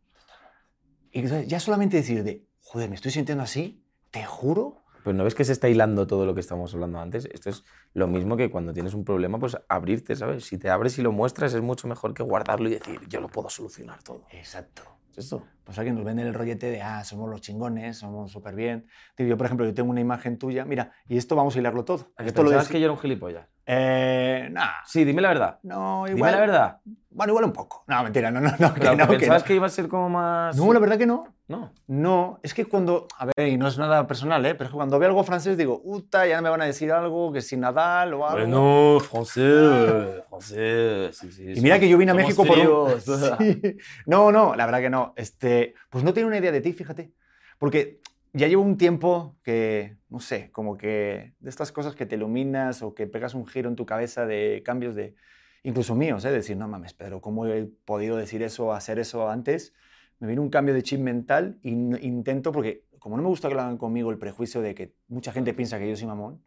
[1.12, 5.24] Y entonces, ya solamente decir de, joder, me estoy sintiendo así, te juro Pues no
[5.24, 7.26] ves que se está hilando todo lo que estamos hablando antes.
[7.26, 10.46] Esto es lo mismo que cuando tienes un problema, pues abrirte, ¿sabes?
[10.46, 13.28] Si te abres y lo muestras es mucho mejor que guardarlo y decir, yo lo
[13.30, 14.26] puedo solucionar todo.
[14.32, 14.84] Exacto.
[15.12, 15.46] ¿Es esto?
[15.66, 18.88] Pues alguien nos vende el rollete de, ah, somos los chingones, somos súper bien.
[19.18, 22.12] Yo, por ejemplo, yo tengo una imagen tuya, mira, y esto vamos a hilarlo todo.
[22.16, 23.46] ¿A que Esto lo dec- que yo era un gilipollas?
[23.66, 25.60] Eh, nah, Sí, dime la verdad.
[25.64, 26.16] no, igual.
[26.16, 26.78] Dime la verdad.
[27.14, 27.84] Bueno, igual un poco.
[27.88, 28.74] No, mentira, no, no, no.
[28.74, 29.48] Pero que no, que pensabas no.
[29.48, 30.56] que iba a ser como más...
[30.56, 31.26] No, la verdad que no.
[31.50, 31.74] No.
[31.88, 34.56] No, es que cuando, a ver, y no es nada personal, ¿eh?
[34.56, 37.34] pero es que cuando veo algo francés digo, uta, ya me van a decir algo,
[37.34, 38.40] que si Nadal o algo.
[38.40, 41.18] Bueno, francés, francés.
[41.18, 43.02] Sí, sí, Y mira que yo vine a México por un...
[43.02, 43.78] Sí.
[44.06, 45.14] No, no, la verdad que no.
[45.18, 47.12] Este, pues no tenía una idea de ti, fíjate.
[47.60, 48.00] Porque
[48.32, 52.82] ya llevo un tiempo que, no sé, como que de estas cosas que te iluminas
[52.82, 55.16] o que pegas un giro en tu cabeza de cambios de,
[55.64, 56.32] incluso míos, ¿eh?
[56.32, 59.74] decir, no mames, Pedro, ¿cómo he podido decir eso, hacer eso antes?
[60.20, 63.56] Me viene un cambio de chip mental n- intento, porque como no me gusta que
[63.56, 66.44] lo hagan conmigo el prejuicio de que mucha gente piensa que yo soy mamón,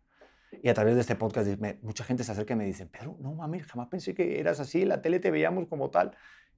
[0.62, 1.48] y a través de este podcast
[1.82, 4.82] mucha gente se acerca y me dice, Pedro, no mames, jamás pensé que eras así,
[4.82, 6.12] en la tele te veíamos como tal.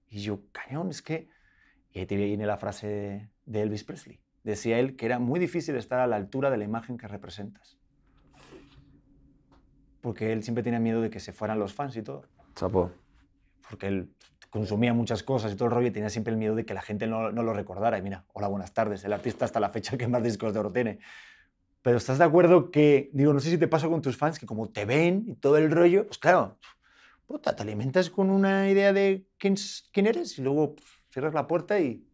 [0.09, 1.29] Y yo, cañón, es que...
[1.91, 4.21] Y ahí te viene la frase de Elvis Presley.
[4.45, 7.79] Decía él que era muy difícil estar a la altura de la imagen que representas.
[10.03, 12.29] Porque él siempre tenía miedo de que se fueran los fans y todo.
[12.57, 12.91] Chapo.
[13.69, 14.09] Porque él
[14.51, 16.83] consumía muchas cosas y todo el rollo y tenía siempre el miedo de que la
[16.83, 17.99] gente no, no lo recordara.
[17.99, 20.73] Y mira, hola, buenas tardes, el artista hasta la fecha que más discos de oro
[20.73, 20.99] tiene.
[21.83, 24.47] Pero ¿estás de acuerdo que, digo, no sé si te pasa con tus fans, que
[24.47, 26.59] como te ven y todo el rollo, pues claro,
[27.27, 29.55] puta, te alimentas con una idea de quién,
[29.93, 32.05] quién eres y luego pues, cierras la puerta y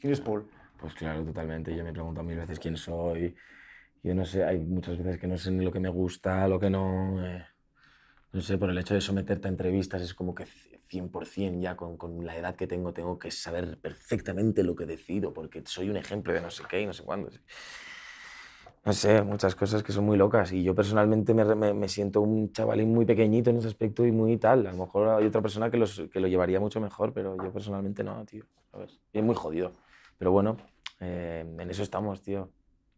[0.00, 0.50] quién es Paul.
[0.78, 1.74] Pues claro, totalmente.
[1.74, 3.34] Yo me pregunto mil veces quién soy.
[4.02, 6.58] Yo no sé, hay muchas veces que no sé ni lo que me gusta, lo
[6.58, 7.24] que no.
[7.24, 7.46] eh,
[8.32, 10.46] no sé, por el hecho de someterte a entrevistas es como que
[10.88, 15.32] 100% ya con, con la edad que tengo tengo que saber perfectamente lo que decido
[15.32, 17.30] porque soy un ejemplo de no sé qué y no sé cuándo.
[18.84, 22.20] No sé, muchas cosas que son muy locas y yo personalmente me, me- me siento
[22.20, 24.66] un chavalín muy pequeñito en ese aspecto y muy tal.
[24.66, 27.52] A lo mejor hay otra persona que, los, que lo llevaría mucho mejor, pero yo
[27.52, 28.44] personalmente no, tío.
[28.72, 29.00] ¿sabes?
[29.12, 29.72] Y es muy jodido.
[30.18, 30.56] Pero bueno,
[31.00, 32.50] eh, en eso estamos, tío.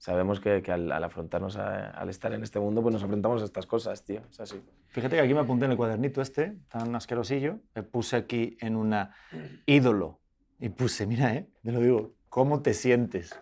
[0.05, 3.41] Sabemos que, que al, al afrontarnos, a- al estar en este mundo, pues nos enfrentamos
[3.41, 4.21] a estas cosas, tío.
[4.31, 4.63] Es así.
[4.89, 8.77] Fíjate que aquí me apunté en el cuadernito este, tan asquerosillo, me puse aquí en
[8.77, 9.15] una
[9.65, 10.21] ídolo
[10.61, 11.49] y puse, mira, ¿eh?
[11.63, 13.41] Te lo digo, ¿cómo te sientes?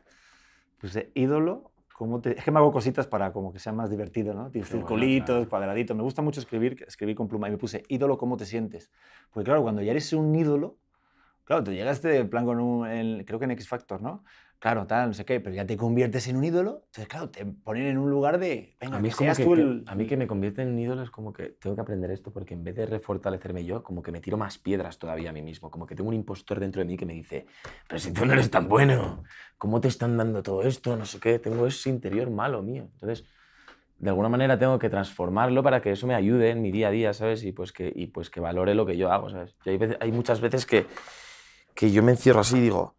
[0.78, 2.38] Puse ídolo, ¿cómo te...?
[2.38, 4.48] Es que me hago cositas para como que sea más divertido, ¿no?
[4.52, 5.48] Tienes bueno, circulitos, claro.
[5.50, 5.96] cuadraditos.
[5.96, 8.92] Me gusta mucho escribir, escribí con pluma y me puse ídolo, ¿cómo te sientes?
[9.32, 10.78] Porque claro, cuando ya eres un ídolo,
[11.42, 14.22] claro, tú llegaste de plan con un, en- creo que en X Factor, ¿no?
[14.62, 17.44] Claro, tal, no sé qué, pero ya te conviertes en un ídolo, entonces claro, te
[17.44, 19.82] ponen en un lugar de, venga, A mí, que seas que, tú el...
[19.88, 22.32] a mí que me convierte en un ídolo es como que tengo que aprender esto
[22.32, 25.42] porque en vez de refortalecerme yo, como que me tiro más piedras todavía a mí
[25.42, 25.68] mismo.
[25.68, 27.44] Como que tengo un impostor dentro de mí que me dice,
[27.88, 29.24] pero si tú no eres tan bueno,
[29.58, 30.96] ¿cómo te están dando todo esto?
[30.96, 31.40] No sé qué.
[31.40, 32.88] Tengo ese interior malo mío.
[32.94, 33.24] Entonces,
[33.98, 36.90] de alguna manera tengo que transformarlo para que eso me ayude en mi día a
[36.92, 37.42] día, ¿sabes?
[37.42, 39.56] Y pues que, y pues que valore lo que yo hago, ¿sabes?
[39.64, 40.86] Y hay, veces- hay muchas veces que,
[41.74, 42.94] que yo me encierro así y digo,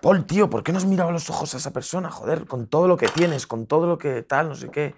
[0.00, 2.10] Paul, tío, ¿por qué no has mirado a los ojos a esa persona?
[2.10, 4.94] Joder, con todo lo que tienes, con todo lo que tal, no sé qué.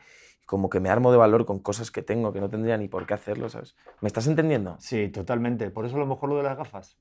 [0.47, 3.07] Como que me armo de valor con cosas que tengo que no tendría ni por
[3.07, 3.75] qué hacerlo, ¿sabes?
[4.01, 4.77] ¿Me estás entendiendo?
[4.79, 5.71] Sí, totalmente.
[5.71, 6.97] Por eso a lo mejor lo de las gafas.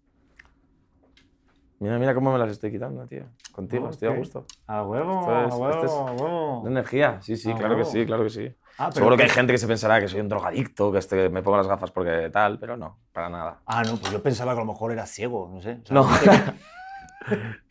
[1.80, 3.26] Mira, mira cómo me las estoy quitando, tío.
[3.52, 4.46] Contigo, estoy a gusto.
[4.66, 6.62] A huevo, es- a huevo, es- a huevo.
[6.64, 7.92] De energía, sí, sí, Ah, claro que huevo.
[7.92, 8.48] sí, claro que sí.
[8.78, 11.30] Ah, pero Seguro que hay gente que se pensará que soy un drogadicto, que este-
[11.30, 13.62] me pongo las gafas porque tal, pero no, para nada.
[13.66, 15.80] Ah, no, pues yo pensaba que a lo mejor era ciego, no sé.
[15.84, 16.08] O sea, No.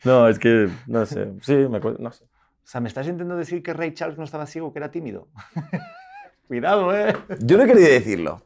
[0.03, 2.23] No, es que, no sé, sí, me acuerdo, no sé.
[2.25, 2.27] o
[2.67, 5.29] sea, ¿me estás intentando decir que Ray Charles no estaba ciego, que era tímido?
[6.47, 7.15] Cuidado, ¿eh?
[7.39, 8.43] Yo no he querido decirlo.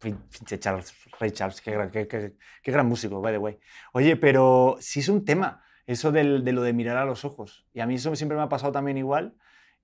[0.00, 3.58] Pin- Pinche Charles, Ray Charles, qué gran, qué, qué- qué gran músico, by the way.
[3.92, 7.66] Oye, pero sí es un tema, eso del- de lo de mirar a los ojos.
[7.72, 9.34] Y a mí eso siempre me ha pasado también igual.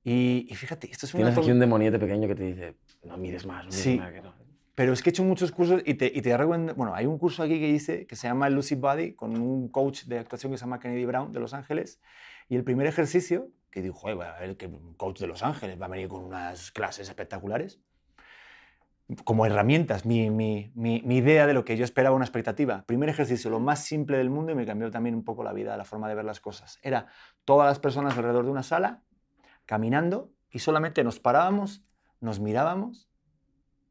[0.03, 3.17] Y, y fíjate, esto es una Tienes aquí un demoniete pequeño que te dice, no
[3.19, 3.99] mires más, no mires Sí.
[3.99, 4.35] más, que no.
[4.77, 7.43] Pero es que he hecho muchos cursos y te, y te bueno, hay un curso
[7.43, 10.67] aquí que hice que se llama Lucid Body con un coach de actuación que se
[10.67, 11.99] llama Kennedy Brown de Los Ángeles.
[12.51, 15.81] Y el primer ejercicio, que digo, joder, va a ver que coach de Los Ángeles
[15.81, 17.81] va a venir con unas clases espectaculares.
[19.25, 22.85] Como herramientas, mi, mi, mi, mi idea de lo que yo esperaba, una expectativa.
[22.85, 25.75] Primer ejercicio, lo más simple del mundo y me cambió también un poco la vida,
[25.79, 26.79] la forma de ver las cosas.
[26.83, 27.07] Era
[27.47, 29.03] todas las personas alrededor de una sala,
[29.65, 31.83] caminando, y solamente nos parábamos,
[32.21, 33.09] nos mirábamos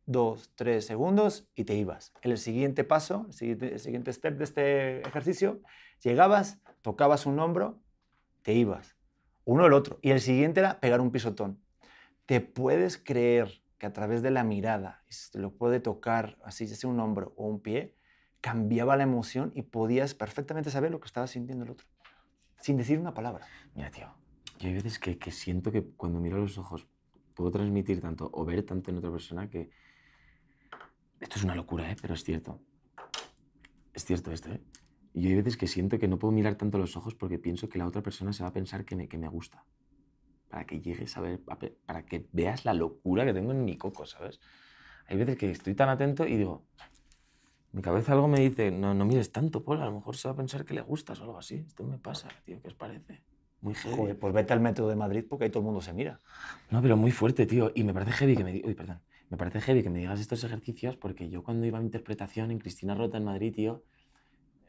[0.05, 2.13] dos, tres segundos y te ibas.
[2.21, 5.61] En el siguiente paso, el siguiente, siguiente step de este ejercicio,
[6.01, 7.81] llegabas, tocabas un hombro,
[8.41, 8.95] te ibas.
[9.43, 9.99] Uno el otro.
[10.01, 11.59] Y el siguiente era pegar un pisotón.
[12.25, 15.03] ¿Te puedes creer que a través de la mirada,
[15.33, 17.95] lo puede tocar así, ya sea un hombro o un pie,
[18.41, 21.87] cambiaba la emoción y podías perfectamente saber lo que estaba sintiendo el otro?
[22.61, 23.45] Sin decir una palabra.
[23.75, 24.07] Mira, tío,
[24.59, 26.87] Y hay veces que, que siento que cuando miro los ojos
[27.35, 29.69] puedo transmitir tanto o ver tanto en otra persona que...
[31.19, 31.95] Esto es una locura, ¿eh?
[32.01, 32.61] Pero es cierto.
[33.93, 34.61] Es cierto esto, ¿eh?
[35.13, 37.39] Y yo hay veces que siento que no puedo mirar tanto a los ojos porque
[37.39, 39.65] pienso que la otra persona se va a pensar que me, que me gusta.
[40.49, 44.05] Para que llegues a ver, para que veas la locura que tengo en mi coco,
[44.05, 44.39] ¿sabes?
[45.07, 46.65] Hay veces que estoy tan atento y digo,
[47.71, 50.33] mi cabeza algo me dice, no, no mires tanto, Paul, a lo mejor se va
[50.33, 51.55] a pensar que le gustas o algo así.
[51.67, 53.23] Esto me pasa, tío, ¿qué os parece?
[53.61, 53.95] Muy heavy.
[53.95, 56.19] Joder, pues vete al método de Madrid porque ahí todo el mundo se mira.
[56.69, 57.71] No, pero muy fuerte, tío.
[57.73, 59.01] Y me parece heavy que me di- Uy, perdón.
[59.29, 62.59] Me parece heavy que me digas estos ejercicios porque yo cuando iba a interpretación en
[62.59, 63.83] Cristina Rota en Madrid, tío,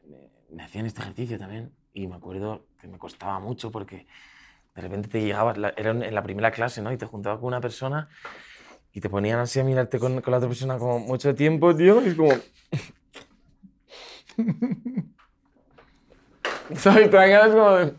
[0.09, 1.73] me, me hacían este ejercicio también.
[1.93, 4.07] Y me acuerdo que me costaba mucho porque
[4.75, 6.93] de repente te llegabas, la- era en la primera clase, ¿no?
[6.93, 8.09] Y te juntabas con una persona
[8.93, 12.03] y te ponían así a mirarte con, con la otra persona como mucho tiempo, tío.
[12.05, 12.31] Y es como...
[16.75, 17.11] ¿Sabes?
[17.11, 17.95] Te como de...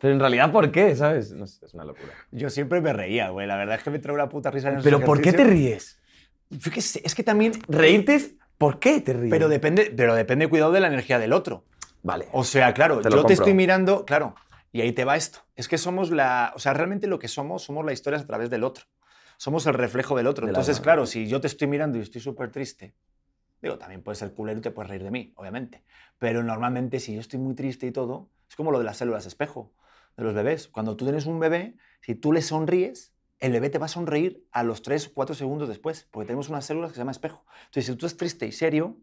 [0.00, 0.94] Pero en realidad, ¿por qué?
[0.94, 1.32] ¿Sabes?
[1.32, 2.12] No sé, es una locura.
[2.30, 3.46] Yo siempre me reía, güey.
[3.46, 5.98] La verdad es que me trae una puta risa en ¿Pero por qué te ríes?
[6.50, 7.52] Yo qué sé, es que también...
[7.68, 8.34] Reírte es...
[8.58, 9.30] ¿Por qué te ríes?
[9.30, 11.64] Pero depende, pero depende, cuidado, de la energía del otro.
[12.02, 12.28] Vale.
[12.32, 14.34] O sea, claro, Te yo te estoy mirando, claro,
[14.72, 15.40] y ahí te va esto.
[15.56, 18.48] Es que somos la, o sea, realmente lo que somos, somos la historia a través
[18.48, 18.84] del otro.
[19.38, 20.46] Somos el reflejo del otro.
[20.46, 22.94] De Entonces, claro, si yo te estoy mirando y estoy súper triste,
[23.60, 25.82] digo, también puedes ser culero y te puedes reír de mí, obviamente.
[26.18, 29.26] Pero normalmente, si yo estoy muy triste y todo, es como lo de las células
[29.26, 29.72] espejo
[30.16, 30.68] de los bebés.
[30.68, 34.46] Cuando tú tienes un bebé, si tú le sonríes, el bebé te va a sonreír
[34.52, 37.44] a los 3 o 4 segundos después, porque tenemos unas células que se llama espejo.
[37.66, 38.96] Entonces, si tú estás triste y serio,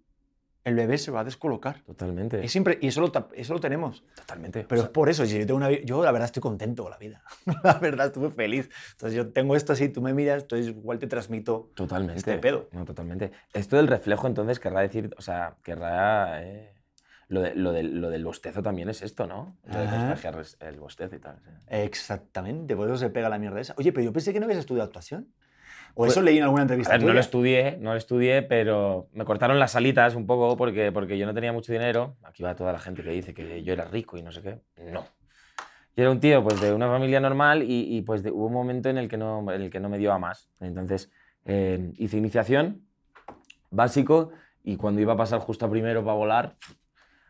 [0.63, 1.81] el bebé se va a descolocar.
[1.83, 2.43] Totalmente.
[2.43, 4.03] Es siempre, y eso lo, eso lo tenemos.
[4.15, 4.65] Totalmente.
[4.67, 6.91] Pero O es por eso, si yo, tengo una, yo la verdad estoy contento con
[6.91, 7.21] la vida.
[7.63, 8.69] la verdad estuve feliz.
[8.91, 11.69] Entonces yo tengo esto así, tú me miras, entonces igual te transmito.
[11.75, 12.17] sea, totalmente.
[12.17, 12.69] este pedo.
[12.71, 13.31] No, totalmente.
[13.53, 15.13] Esto del reflejo, entonces, querrá decir...
[15.17, 16.43] O sea, querrá...
[16.43, 16.73] eh,
[17.27, 19.57] lo, de- lo, del- lo del bostezo también es esto, ¿no?
[19.65, 21.37] Lo de contagiar res- el bostezo y tal.
[21.43, 21.49] sí.
[21.69, 23.73] Exactamente, por eso se pega la mierda esa.
[23.77, 25.27] Oye, pero yo pensé que no habías estudiado actuación.
[25.95, 26.93] O Pues- eso leí en alguna A entrevista.
[26.93, 30.91] ver, no lo estudié, no lo estudié, pero me cortaron las alitas un poco porque,
[30.91, 32.15] porque yo no tenía mucho dinero.
[32.23, 34.59] Aquí va toda la gente que dice que yo era rico y no sé qué.
[34.91, 35.05] No.
[35.95, 38.53] Yo era un tío pues, de una familia normal y, y, pues de- hubo un
[38.53, 40.49] momento en el que no, en el que no me dio a más.
[40.59, 41.11] Entonces
[41.45, 42.81] eh, hice iniciación,
[43.69, 44.31] básico,
[44.63, 46.55] y cuando iba a pasar justo a primero para volar,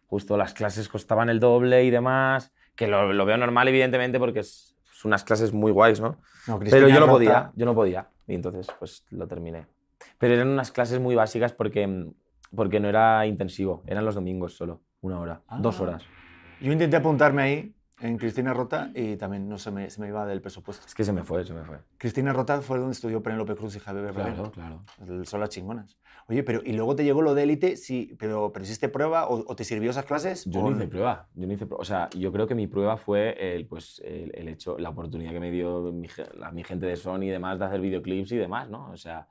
[0.08, 4.39] justo las clases costaban el doble y demás, que lo, lo veo normal evidentemente porque
[4.39, 6.18] es, es unas clases muy guays, ¿no?
[6.47, 8.08] No, Pero yo no Rota- podía, yo no podía.
[8.28, 9.66] Y entonces, pues lo terminé.
[10.18, 12.08] Pero eran unas clases muy básicas porque,
[12.56, 13.84] porque no era intensivo.
[13.88, 15.84] Eran los domingos solo, una hora, dos Ah.
[15.84, 16.04] horas.
[16.62, 17.74] Yo intenté apuntarme ahí
[18.04, 20.86] en Cristina Rota y también no se me, se me iba del presupuesto.
[20.86, 21.78] Es que se me fue, se me fue.
[21.97, 24.12] Cristina Rota fue donde estudió Penélope Cruz y Javier.
[24.14, 24.84] Claro, claro.
[25.08, 25.97] El- Son las chingonas.
[26.28, 27.76] Oye, pero ¿y luego te llegó lo de élite?
[27.78, 30.45] Sí, pero, pero hiciste prueba o, o te sirvió esas clases?
[30.45, 31.28] Yo o no hice prueba.
[31.36, 31.82] Yo no hice prueba.
[31.82, 35.32] O sea, yo creo que mi prueba fue el, pues, el, el hecho, la oportunidad
[35.32, 38.38] que me dio mi, la, mi gente de Sony y demás de hacer videoclips y
[38.38, 38.89] demás, ¿no?
[38.91, 39.28] O sea,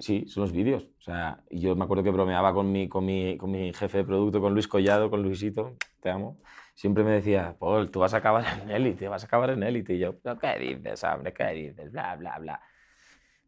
[0.00, 0.90] sí, son los vídeos.
[0.98, 4.04] O sea, yo me acuerdo que bromeaba con mi, con, mi, con mi jefe de
[4.04, 6.38] producto, con Luis Collado, con Luisito, te amo.
[6.82, 9.94] Siempre me decía, Paul, tú vas a acabar en élite, vas a acabar en élite.
[9.94, 11.32] Y yo, "¿Pero ¿qué dices, hombre?
[11.32, 11.92] ¿Qué dices?
[11.92, 12.60] Bla, bla, bla.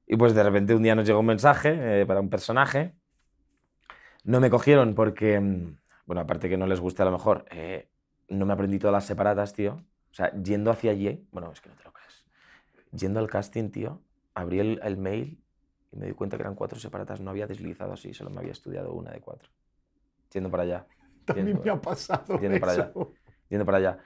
[0.06, 2.94] Y pues de repente un día nos llegó un mensaje eh, para un personaje.
[4.22, 7.88] No me cogieron porque, mm, bueno, aparte que no les guste a lo mejor, eh,
[8.28, 9.82] no me aprendí todas las separatas, tío.
[10.12, 12.24] O sea, yendo hacia allí, bueno, es que no te lo crees.
[12.92, 14.00] Yendo al casting, tío,
[14.34, 15.42] abrí el, el mail
[15.90, 17.20] y me di cuenta que eran cuatro separatas.
[17.20, 19.50] No había deslizado así, solo me había estudiado una de cuatro.
[20.32, 20.86] Yendo para allá,
[21.24, 22.92] También me ha pasado Entiendo para allá.
[23.54, 23.98] Yendo para allá.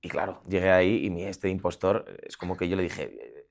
[0.00, 3.46] Y claro, llegué ahí y mi este impostor, es como que yo le dije, "Eh,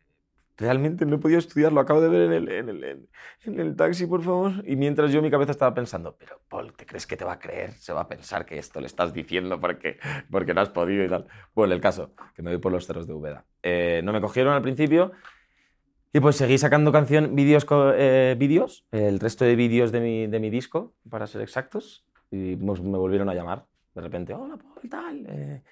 [0.58, 3.76] realmente no he podido estudiar, lo acabo de ver en el, en el, en- el
[3.76, 4.53] taxi, por favor.
[4.66, 7.39] Y mientras yo mi cabeza estaba pensando, pero Paul, ¿te crees que te va a
[7.39, 7.74] creer?
[7.74, 9.99] Se va a pensar que esto le estás diciendo porque,
[10.32, 11.28] porque no has podido y tal.
[11.53, 13.45] Bueno, el caso, que me voy por los cerros de Úbeda.
[13.62, 15.12] Eh, no me cogieron al principio
[16.14, 20.39] y pues seguí sacando canción, vídeos, eh, vídeos, el resto de vídeos de mi, de
[20.39, 23.66] mi disco, para ser exactos, y me volvieron a llamar
[23.98, 25.64] de repente, hola Paul, tal, eh,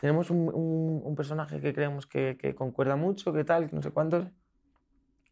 [0.00, 3.82] tenemos un, un- un personaje que creemos que, que concuerda mucho, que tal, que no
[3.82, 4.26] sé cuántos,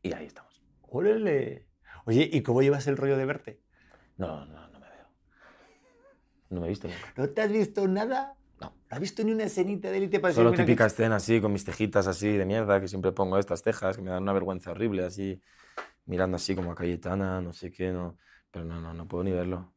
[0.03, 0.63] y ahí estamos.
[0.83, 1.67] Órale.
[2.07, 3.61] Oye, ¿y cómo llevas el rollo de verte?
[4.17, 5.07] No, no, no me veo.
[6.49, 7.13] No me he visto nunca.
[7.17, 8.35] ¿No te has visto nada?
[8.61, 8.69] No.
[8.71, 11.65] ¿No has visto ni una escenita de élite para Solo típica escena así, con mis
[11.65, 15.05] cejitas así de mierda, que siempre pongo estas cejas, que me dan una vergüenza horrible,
[15.05, 15.41] así,
[16.07, 18.17] mirando así como a Cayetana, no sé qué, no.
[18.51, 19.75] Pero no, no, no puedo ni verlo.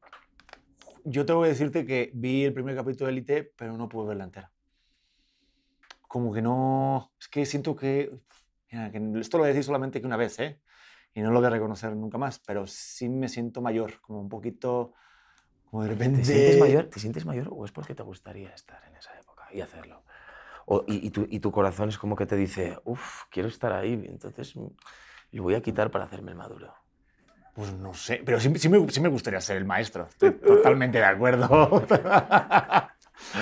[1.05, 4.23] Yo tengo que decirte que vi el primer capítulo de Elite, pero no pude verla
[4.25, 4.51] entera.
[6.07, 7.11] Como que no.
[7.19, 8.11] Es que siento que.
[8.71, 10.61] mira, que esto lo voy a decir solamente que una vez, ¿eh?
[11.13, 14.29] Y no lo voy a reconocer nunca más, pero sí me siento mayor, como un
[14.29, 14.93] poquito.
[15.65, 16.21] Como de repente.
[16.21, 16.85] ¿Te sientes mayor?
[16.85, 19.33] ¿Te sientes mayor o es porque te gustaría estar en esa época?
[19.53, 20.03] y hacerlo.
[20.65, 23.71] O- y, y tu, y tu corazón es como que te dice, uff, quiero estar
[23.71, 24.65] ahí, entonces mm,
[25.33, 26.73] lo voy a quitar para hacerme el maduro.
[27.53, 30.07] Pues no sé, pero sí, sí me, sí me gustaría ser el maestro.
[30.09, 31.85] Estoy totalmente de acuerdo.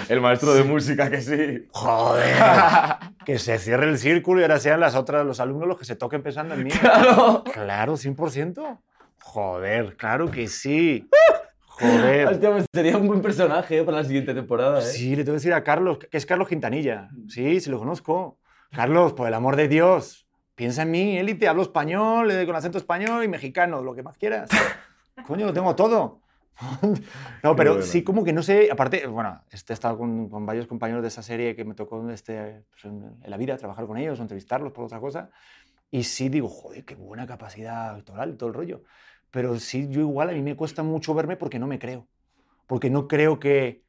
[0.09, 1.67] El maestro de música que sí.
[1.71, 2.35] Joder.
[3.25, 5.95] que se cierre el círculo y ahora sean las otras, los alumnos los que se
[5.95, 6.71] toquen pensando en mí.
[6.71, 7.43] Claro.
[7.45, 8.79] Claro, 100%.
[9.21, 11.09] Joder, claro que sí.
[11.65, 12.27] Joder.
[12.27, 14.83] Hostia, pues sería un buen personaje para la siguiente temporada, ¿eh?
[14.83, 17.09] Sí, le tengo que decir a Carlos, que es Carlos Quintanilla.
[17.27, 18.37] Sí, sí lo conozco.
[18.71, 20.27] Carlos, por el amor de Dios,
[20.61, 24.47] piensa en mí, élite, hablo español, con acento español y mexicano, lo que más quieras.
[25.25, 26.21] Coño, lo tengo todo.
[27.41, 27.83] no, pero bueno.
[27.83, 31.07] sí, como que no sé, aparte, bueno, este, he estado con, con varios compañeros de
[31.07, 34.21] esa serie que me tocó este, pues, en, en la vida trabajar con ellos o
[34.21, 35.31] entrevistarlos por otra cosa.
[35.89, 38.83] Y sí digo, joder, qué buena capacidad actoral, todo el rollo.
[39.31, 42.07] Pero sí, yo igual a mí me cuesta mucho verme porque no me creo.
[42.67, 43.81] Porque no creo que,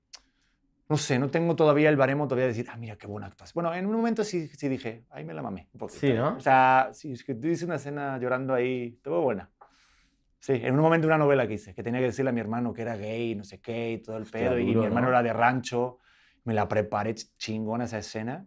[0.93, 3.55] no sé, no tengo todavía el baremo todavía de decir, ah, mira, qué buena actúas.
[3.55, 6.01] Bueno, en un momento sí, sí dije, ahí me la mamé un poquito.
[6.01, 6.37] Sí, ¿no?
[6.37, 9.51] O sea, sí, es que tú hice una escena llorando ahí, todo buena.
[10.39, 12.75] Sí, en un momento una novela que hice, que tenía que decirle a mi hermano
[12.75, 15.13] que era gay, no sé qué, y todo el Hostia, pedo, y mi hermano ¿no?
[15.13, 15.99] era de rancho,
[16.45, 18.47] me la preparé ch- chingona esa escena.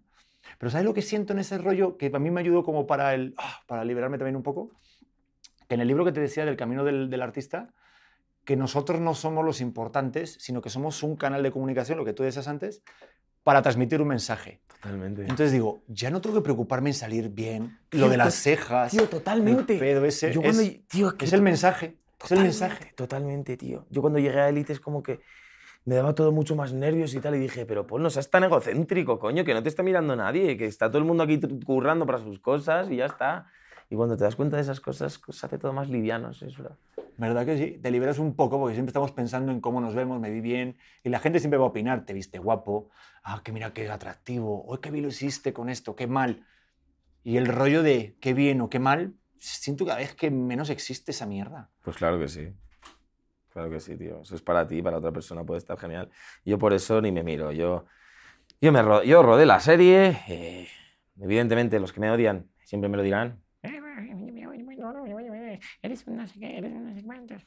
[0.59, 1.97] Pero ¿sabes lo que siento en ese rollo?
[1.97, 4.69] Que a mí me ayudó como para, el, ah, para liberarme también un poco.
[5.67, 7.73] Que en el libro que te decía del camino del, del artista,
[8.45, 12.13] que nosotros no somos los importantes, sino que somos un canal de comunicación, lo que
[12.13, 12.83] tú decías antes,
[13.43, 14.61] para transmitir un mensaje.
[14.67, 15.21] Totalmente.
[15.23, 18.91] Entonces digo, ya no tengo que preocuparme en salir bien, Tío, lo de las cejas,
[18.91, 19.73] Tío, totalmente.
[19.73, 22.93] el pedo ese, Yo es, cuando, tío, que es el mensaje, es el mensaje.
[22.95, 23.85] Totalmente, tío.
[23.89, 25.19] Yo cuando llegué a Elite es como que
[25.85, 27.35] me daba todo mucho más nervios y tal.
[27.35, 30.57] Y dije, pero Paul, no seas tan egocéntrico, coño, que no te está mirando nadie,
[30.57, 33.47] que está todo el mundo aquí currando para sus cosas y ya está.
[33.89, 36.45] Y cuando te das cuenta de esas cosas, pues, se hace todo más liviano, sí,
[36.45, 36.77] es verdad.
[37.17, 37.77] ¿Verdad que sí?
[37.81, 40.77] Te liberas un poco porque siempre estamos pensando en cómo nos vemos, me vi bien.
[41.03, 42.89] Y la gente siempre va a opinar, te viste guapo,
[43.23, 46.45] ah, que mira qué atractivo, oh, qué bien lo hiciste con esto, qué mal.
[47.23, 51.11] Y el rollo de qué bien o qué mal, siento cada vez que menos existe
[51.11, 51.69] esa mierda.
[51.81, 52.49] Pues claro que sí.
[53.49, 54.21] Claro que sí, tío.
[54.21, 56.09] Eso es para ti, para otra persona puede estar genial.
[56.43, 57.53] Yo por eso ni me miro.
[57.53, 57.85] Yo,
[58.59, 60.19] yo, me ro- yo rodé la serie.
[60.27, 60.67] eh,
[61.21, 63.41] evidentemente, los que me odian siempre me lo dirán.
[65.81, 67.41] Eres un no sé qué, eres un no sé cuántos.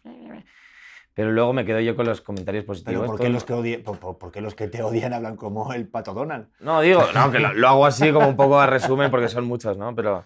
[1.15, 3.01] Pero luego me quedo yo con los comentarios positivos.
[3.03, 5.37] Pero ¿por qué, los que odie- por- por- por qué los que te odian hablan
[5.37, 6.49] como el pato Donald?
[6.61, 9.45] No, digo, no, que lo, lo hago así como un poco a resumen porque son
[9.45, 9.95] muchos, ¿no?
[9.97, 10.25] Pero,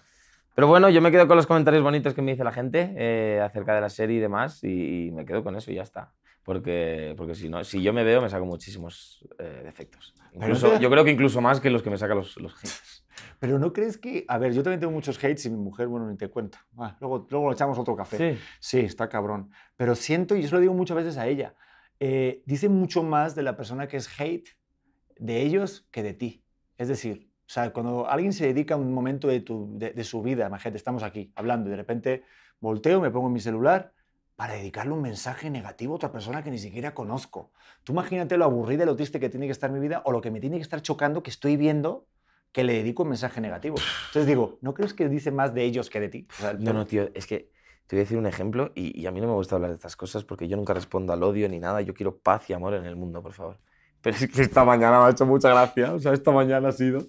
[0.53, 3.41] pero bueno, yo me quedo con los comentarios bonitos que me dice la gente eh,
[3.41, 6.11] acerca de la serie y demás y, y me quedo con eso y ya está.
[6.43, 10.13] Porque, porque si no, si yo me veo, me saco muchísimos eh, defectos.
[10.33, 13.05] Incluso, yo creo que incluso más que los que me sacan los, los haters.
[13.39, 14.25] Pero ¿no crees que...?
[14.27, 16.57] A ver, yo también tengo muchos hates y mi mujer, bueno, ni te cuento.
[16.77, 18.17] Ah, luego, luego le echamos otro café.
[18.17, 18.41] Sí.
[18.59, 19.51] Sí, está cabrón.
[19.77, 21.55] Pero siento, y eso lo digo muchas veces a ella,
[21.99, 24.49] eh, dice mucho más de la persona que es hate
[25.17, 26.43] de ellos que de ti.
[26.77, 30.21] Es decir, o sea, cuando alguien se dedica un momento de, tu, de, de su
[30.21, 32.23] vida, imagínate, estamos aquí hablando y de repente
[32.59, 33.93] volteo, me pongo en mi celular
[34.43, 37.53] para dedicarle un mensaje negativo a otra persona que ni siquiera conozco.
[37.85, 40.19] Tú imagínate lo aburrida y lo triste que tiene que estar mi vida o lo
[40.19, 42.07] que me tiene que estar chocando que estoy viendo
[42.51, 43.77] que le dedico un mensaje negativo.
[44.07, 46.27] Entonces digo, ¿no crees que dice más de ellos que de ti?
[46.29, 47.51] O sea, No, no, tío, es que
[47.87, 49.77] te voy a decir un ejemplo y, y a mí no me gusta hablar de
[49.77, 51.79] estas cosas porque yo nunca respondo al odio ni nada.
[51.79, 53.61] Yo quiero paz y amor en el mundo, por favor.
[54.01, 55.93] Pero es que esta mañana me ha hecho mucha gracia.
[55.93, 56.99] O sea, esta mañana ha sido.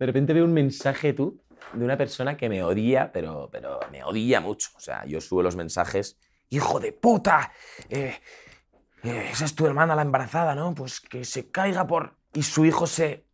[0.00, 1.40] De repente veo un mensaje tú
[1.74, 4.70] de una persona que me odia, pero, pero me odia mucho.
[4.76, 6.18] O sea, yo subo los mensajes.
[6.50, 7.52] ¡Hijo de puta!
[7.88, 8.18] Eh,
[9.04, 10.74] eh, esa es tu hermana la embarazada, ¿no?
[10.74, 12.16] Pues que se caiga por.
[12.34, 13.24] Y su hijo se.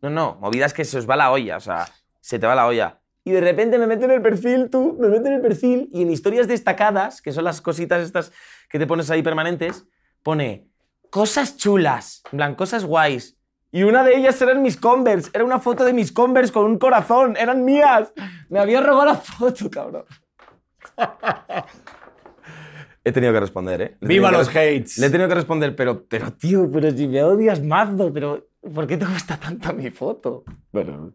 [0.00, 1.88] No, no, movidas que se os va la olla, o sea,
[2.20, 3.00] se te va la olla.
[3.24, 6.02] Y de repente me meto en el perfil, tú, me meto en el perfil y
[6.02, 8.32] en historias destacadas, que son las cositas estas
[8.70, 9.84] que te pones ahí permanentes,
[10.22, 10.70] pone
[11.10, 13.36] cosas chulas, en plan, cosas guays.
[13.72, 16.78] Y una de ellas eran mis Converse, era una foto de mis Converse con un
[16.78, 18.12] corazón, eran mías.
[18.48, 20.06] Me había robado la foto, cabrón.
[23.04, 23.96] He tenido que responder, ¿eh?
[24.00, 24.98] Le ¡Viva que los hates!
[24.98, 28.86] Le he tenido que responder, pero, pero tío, pero si me odias mazo, pero ¿por
[28.86, 30.44] qué te gusta tanto mi foto?
[30.72, 31.14] Bueno,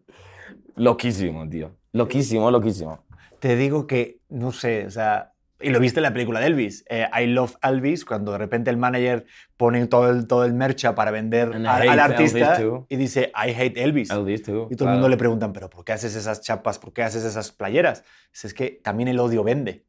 [0.76, 1.76] loquísimo, tío.
[1.92, 3.06] Loquísimo, loquísimo.
[3.40, 6.84] Te digo que, no sé, o sea, y lo viste en la película de Elvis,
[6.90, 9.26] eh, I Love Elvis, cuando de repente el manager
[9.56, 12.86] pone todo el, todo el mercha para vender I al, artista too.
[12.90, 14.10] y dice, I hate Elvis.
[14.10, 14.68] Elvis, tú.
[14.70, 16.78] Y todo el mundo le preguntan, ¿pero por qué haces esas chapas?
[16.78, 18.04] ¿Por qué haces esas playeras?
[18.34, 19.86] Dice, Es que también el odio vende.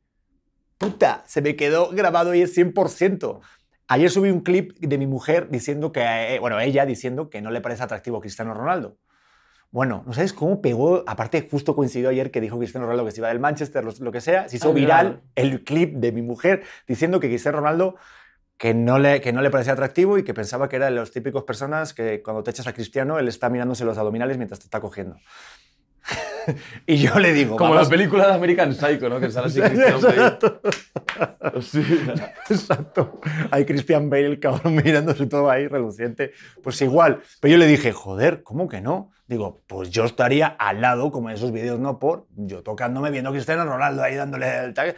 [0.79, 3.41] Puta, se me quedó grabado y es 100%.
[3.89, 7.51] Ayer subí un clip de mi mujer diciendo que, eh, bueno, ella diciendo que no
[7.51, 8.99] le parece atractivo Cristiano Ronaldo.
[9.71, 11.05] Bueno, ¿no sabes cómo pegó?
[11.07, 14.13] Aparte, justo coincidió ayer que dijo Cristiano Ronaldo que se iba del Manchester, lo, lo
[14.13, 14.49] que sea.
[14.49, 17.97] Se hizo Ah, viral el clip de mi mujer diciendo que Cristiano Ronaldo
[18.59, 21.13] que no, le, que no le parecía atractivo y que pensaba que era de los
[21.13, 24.65] típicos personas que cuando te echas a Cristiano, él está mirándose los abdominales mientras te
[24.65, 25.17] está cogiendo.
[26.87, 29.21] y yo le digo, Como vamos- la película de American Psycho, ¿no?
[29.21, 30.15] Que sale así Christian Bale.
[30.17, 30.61] Exacto.
[31.61, 31.83] Sí.
[32.51, 33.21] Exacto.
[33.51, 36.33] Hay Christian Bale, el cabrón, mirándose todo ahí, reluciente.
[36.63, 37.21] Pues igual.
[37.41, 39.11] Pero yo le dije, joder, ¿cómo que no?
[39.27, 43.31] Digo, pues yo estaría al lado, como en esos vídeos, no por, yo tocándome, viendo
[43.31, 44.97] a Cristiano Ronaldo ahí dándole el tag.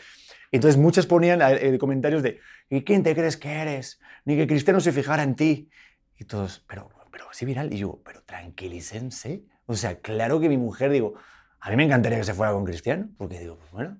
[0.53, 2.39] Entonces muchos ponían eh, comentarios de,
[2.71, 4.01] ¿y quién te crees que eres?
[4.25, 5.71] Ni que Cristiano se fijara en ti.
[6.19, 7.73] Y todos, pero, pero sí viral.
[7.73, 9.45] Y yo, pero tranquilícense.
[9.67, 11.15] O sea, claro que mi mujer, digo,
[11.61, 13.99] a mí me encantaría que se fuera con Cristiano, porque digo, pues bueno,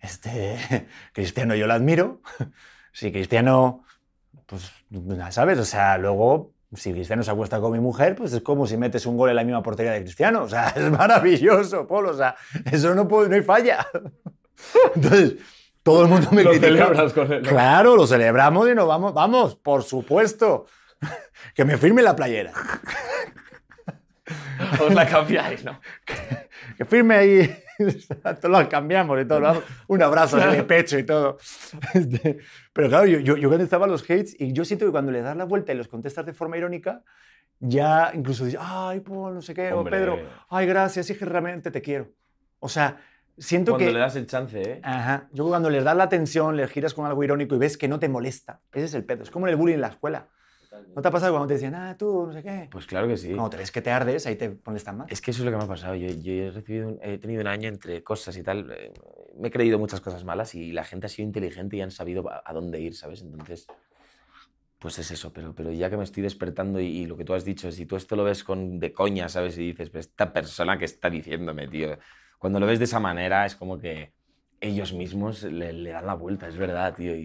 [0.00, 0.58] este,
[1.12, 2.20] Cristiano yo lo admiro.
[2.90, 3.84] Si Cristiano,
[4.46, 5.56] pues, ya ¿sabes?
[5.58, 9.06] O sea, luego, si Cristiano se acuesta con mi mujer, pues es como si metes
[9.06, 10.42] un gol en la misma portería de Cristiano.
[10.44, 12.06] O sea, es maravilloso, Paul.
[12.06, 12.34] O sea,
[12.72, 13.86] eso no, puede, no hay falla.
[14.96, 15.34] Entonces,
[15.84, 16.72] todo el mundo me Lo critica.
[16.72, 17.42] celebras con él.
[17.42, 17.48] ¿no?
[17.48, 20.66] Claro, lo celebramos y nos vamos, vamos, por supuesto.
[21.54, 22.52] Que me firme la playera.
[24.80, 25.80] Os la cambiáis, ¿no?
[26.78, 27.56] Que firme ahí.
[28.40, 29.40] Todos lo cambiamos y todo.
[29.40, 29.62] ¿no?
[29.88, 31.36] Un abrazo en el pecho y todo.
[31.92, 32.38] Este,
[32.72, 35.20] pero claro, yo, yo, yo cuando estaba los hates y yo siento que cuando le
[35.20, 37.02] das la vuelta y los contestas de forma irónica,
[37.58, 39.98] ya incluso dices, ay, Paul, no sé qué, o Hombre.
[39.98, 40.20] Pedro,
[40.50, 42.12] ay, gracias, es que realmente te quiero.
[42.60, 42.98] O sea,
[43.36, 43.92] siento Cuando que...
[43.94, 44.80] le das el chance, ¿eh?
[44.84, 45.28] Ajá.
[45.32, 47.98] Yo cuando les das la atención, les giras con algo irónico y ves que no
[47.98, 48.60] te molesta.
[48.72, 49.24] Ese es el pedo.
[49.24, 50.28] Es como en el bullying en la escuela.
[50.94, 52.68] ¿No te ha pasado cuando te decían, ah, tú, no sé qué?
[52.70, 53.28] Pues claro que sí.
[53.32, 55.10] Cuando te ves que te ardes, ahí te molestan más.
[55.12, 55.94] Es que eso es lo que me ha pasado.
[55.94, 58.70] Yo, yo he, recibido un- he tenido un año entre cosas y tal.
[58.72, 58.92] eh,
[59.38, 62.28] me he creído muchas cosas malas y la gente ha sido inteligente y han sabido
[62.30, 63.22] a, a dónde ir, ¿sabes?
[63.22, 63.66] Entonces,
[64.78, 65.32] pues es eso.
[65.32, 67.86] Pero, pero ya que me estoy despertando y, y lo que tú has dicho, si
[67.86, 69.56] tú esto lo ves con, de coña, ¿sabes?
[69.58, 71.98] Y dices, esta persona que está diciéndome, tío.
[72.38, 74.12] Cuando lo ves de esa manera es como que
[74.60, 77.14] ellos mismos le, le dan la vuelta, es verdad, tío.
[77.14, 77.20] Y,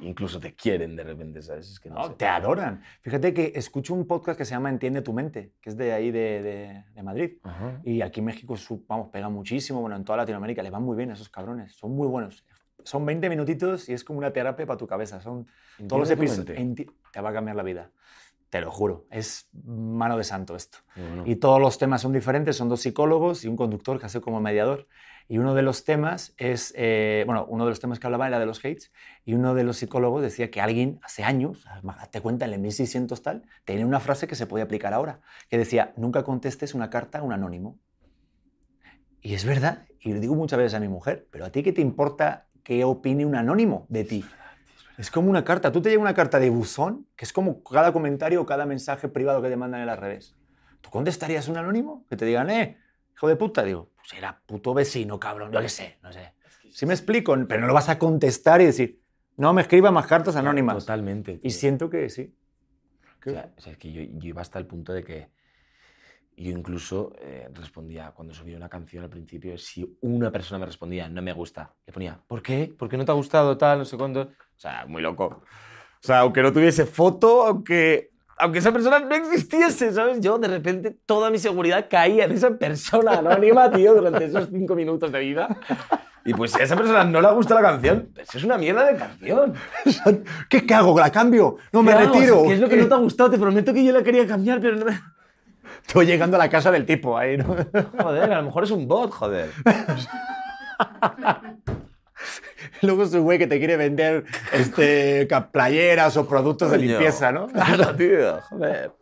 [0.00, 1.70] y incluso te quieren de repente, ¿sabes?
[1.70, 2.14] Es que no, No, sé.
[2.14, 2.82] te adoran.
[3.00, 6.10] Fíjate que escucho un podcast que se llama Entiende tu mente, que es de ahí
[6.10, 7.38] de, de- de Madrid.
[7.44, 7.80] Ajá.
[7.84, 8.56] Y aquí en México,
[8.88, 9.80] vamos, pega muchísimo.
[9.80, 11.74] Bueno, en toda Latinoamérica le van muy bien a esos cabrones.
[11.76, 12.44] Son muy buenos.
[12.82, 15.20] Son 20 minutitos y es como una terapia para tu cabeza.
[15.20, 15.46] Son
[15.88, 16.86] todos los Entiende episodios.
[17.12, 17.90] Te va a cambiar la vida.
[18.50, 19.06] Te lo juro.
[19.10, 20.78] Es mano de santo esto.
[20.94, 21.22] Bueno.
[21.26, 24.40] Y todos los temas son diferentes, son dos psicólogos y un conductor que hace como
[24.40, 24.86] mediador.
[25.28, 28.38] Y uno de los temas es, eh, bueno, uno de los temas que hablaba era
[28.38, 28.92] de los hates,
[29.24, 31.66] y uno de los psicólogos decía que alguien hace años,
[32.10, 35.56] te cuenta en el 1600 tal, tenía una frase que se puede aplicar ahora, que
[35.56, 37.78] decía, nunca contestes una carta a un anónimo.
[39.22, 41.72] Y es verdad, y lo digo muchas veces a mi mujer, pero a ti qué
[41.72, 44.24] te importa qué opine un anónimo de ti?
[44.98, 45.70] Es como una carta.
[45.70, 49.08] Tú te llega una carta de buzón, que es como cada comentario o cada mensaje
[49.08, 50.36] privado que te mandan en las redes.
[50.80, 52.04] ¿Tú contestarías un anónimo?
[52.08, 52.78] Que te digan, eh,
[53.14, 53.62] hijo de puta.
[53.62, 56.34] Digo, pues era puto vecino, cabrón, yo qué sé, no sé.
[56.70, 59.00] Sí me explico, pero no lo vas a contestar y decir,
[59.36, 60.78] no me escriba más cartas anónimas.
[60.78, 61.32] Totalmente.
[61.34, 61.50] Y tío.
[61.50, 62.34] siento que sí.
[63.26, 65.30] O sea, o sea, es que yo, yo iba hasta el punto de que
[66.36, 71.08] yo incluso eh, respondía, cuando subía una canción al principio, si una persona me respondía,
[71.08, 72.74] no me gusta, le ponía, ¿por qué?
[72.76, 74.22] ¿Por qué no te ha gustado tal, no sé cuándo?
[74.22, 75.24] O sea, muy loco.
[75.26, 80.20] O sea, aunque no tuviese foto, aunque, aunque esa persona no existiese, ¿sabes?
[80.20, 84.74] Yo, de repente, toda mi seguridad caía en esa persona anónima, tío, durante esos cinco
[84.74, 85.56] minutos de vida.
[86.24, 88.84] Y pues si a esa persona no le gusta la canción, pues es una mierda
[88.84, 89.54] de canción.
[90.48, 90.98] ¿Qué, qué hago?
[90.98, 91.56] ¿La cambio?
[91.72, 92.42] No, me Claro, retiro.
[92.44, 93.30] ¿Qué es lo que no te ha gustado?
[93.30, 94.98] Te prometo que yo la quería cambiar, pero no me...
[95.86, 97.54] Estoy llegando a la casa del tipo ahí, ¿no?
[97.98, 99.50] Joder, a lo mejor es un bot, joder.
[102.82, 106.88] Luego es un güey que te quiere vender este, playeras o productos de Coño.
[106.90, 107.46] limpieza, ¿no?
[107.52, 108.92] Claro, tío, joder.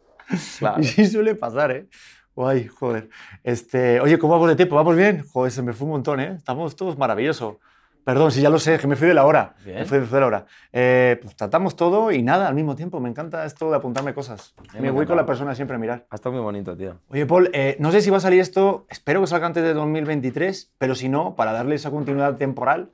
[0.58, 0.76] Claro.
[0.80, 1.86] Y sí suele pasar, ¿eh?
[2.34, 3.10] Guay, joder.
[3.44, 4.76] Este, oye, ¿cómo vamos de tiempo?
[4.76, 5.24] ¿Vamos bien?
[5.32, 6.34] Joder, se me fue un montón, ¿eh?
[6.38, 7.60] Estamos todos maravilloso.
[8.04, 9.54] Perdón, si ya lo sé, que me fui de la hora.
[9.64, 9.78] Bien.
[9.78, 10.46] Me fui de la hora.
[10.72, 12.98] Eh, pues tratamos todo y nada al mismo tiempo.
[12.98, 14.54] Me encanta esto de apuntarme cosas.
[14.74, 16.06] me Me ha voy con la persona siempre a mirar.
[16.10, 16.98] Ha estado muy bonito, tío.
[17.10, 19.72] Oye, Paul, eh, no sé si va a salir esto, espero que salga antes de
[19.74, 22.90] 2023, pero si no, para darle esa continuidad temporal,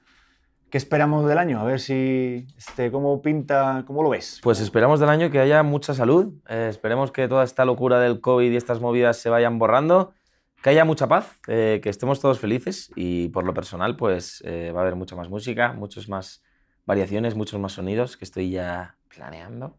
[0.70, 1.60] ¿qué esperamos del año?
[1.60, 4.40] A ver si, este, cómo pinta, cómo lo ves.
[4.42, 6.34] Pues esperamos del año que haya mucha salud.
[6.48, 10.12] eh, esperemos que toda esta locura del COVID y estas movidas se vayan borrando.
[10.62, 14.72] Que haya mucha paz, eh, que estemos todos felices y por lo personal pues eh,
[14.74, 16.42] va a haber mucha más música, muchas más
[16.84, 19.78] variaciones, muchos más sonidos que estoy ya planeando.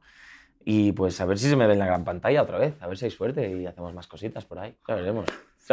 [0.64, 2.88] Y pues a ver si se me ve en la gran pantalla otra vez, a
[2.88, 4.78] ver si hay suerte y hacemos más cositas por ahí.
[4.88, 5.26] Ya veremos.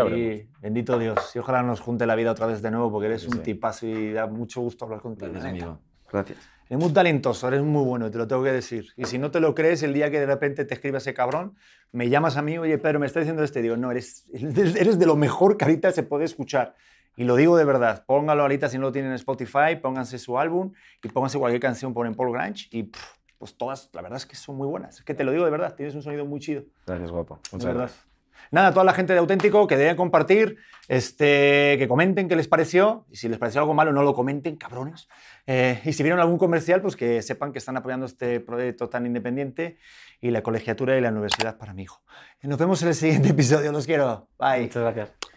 [0.05, 1.35] Sí, bendito Dios.
[1.35, 3.39] Y ojalá nos junte la vida otra vez de nuevo, porque eres Sí, un sí.
[3.41, 5.31] tipazo y da mucho gusto hablar contigo.
[5.33, 5.79] Gracias, amigo.
[6.13, 6.39] Gracias.
[6.69, 8.89] Eres muy talentoso, eres muy bueno, te lo tengo que decir.
[8.97, 11.55] Y si no te lo crees, el día que de repente te escribe ese cabrón,
[11.93, 13.63] me llamas a mí, oye, Pedro, me está diciendo este.
[13.63, 16.75] Digo, no, eres, eres de lo mejor que ahorita se puede escuchar.
[17.17, 18.05] Y lo digo de verdad.
[18.07, 20.73] Póngalo ahorita si no lo tienen en Spotify, pónganse su álbum
[21.03, 23.01] y pónganse cualquier canción, ponen Paul Grange y pff,
[23.39, 24.99] pues todas, la verdad es que son muy buenas.
[24.99, 26.65] Es que te lo digo de verdad, tienes un sonido muy chido.
[26.87, 27.37] Gracias, guapo.
[27.37, 27.81] de Muchas verdad.
[27.83, 28.06] gracias.
[28.51, 30.57] Nada, toda la gente de Auténtico que deben compartir,
[30.89, 33.07] este, que comenten qué les pareció.
[33.11, 35.09] Y si les pareció algo malo, no lo comenten, cabrones.
[35.47, 39.07] Eh, y si vieron algún comercial, pues que sepan que están apoyando este proyecto tan
[39.07, 39.79] independiente
[40.21, 42.03] y la colegiatura y la universidad para mi hijo.
[42.43, 43.73] Nos vemos en el siguiente episodio.
[43.73, 44.29] Los quiero.
[44.39, 44.63] Bye.
[44.63, 45.37] Muchas gracias.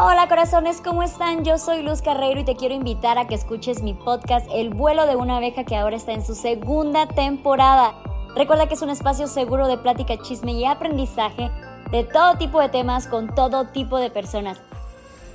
[0.00, 1.44] Hola corazones, ¿cómo están?
[1.44, 5.06] Yo soy Luz Carreiro y te quiero invitar a que escuches mi podcast El vuelo
[5.06, 8.07] de una abeja que ahora está en su segunda temporada.
[8.34, 11.50] Recuerda que es un espacio seguro de plática, chisme y aprendizaje
[11.90, 14.60] de todo tipo de temas con todo tipo de personas.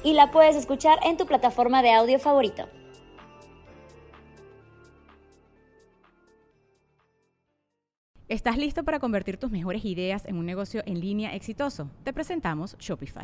[0.04, 2.68] Y la puedes escuchar en tu plataforma de audio favorito.
[8.30, 11.90] ¿Estás listo para convertir tus mejores ideas en un negocio en línea exitoso?
[12.04, 13.24] Te presentamos Shopify.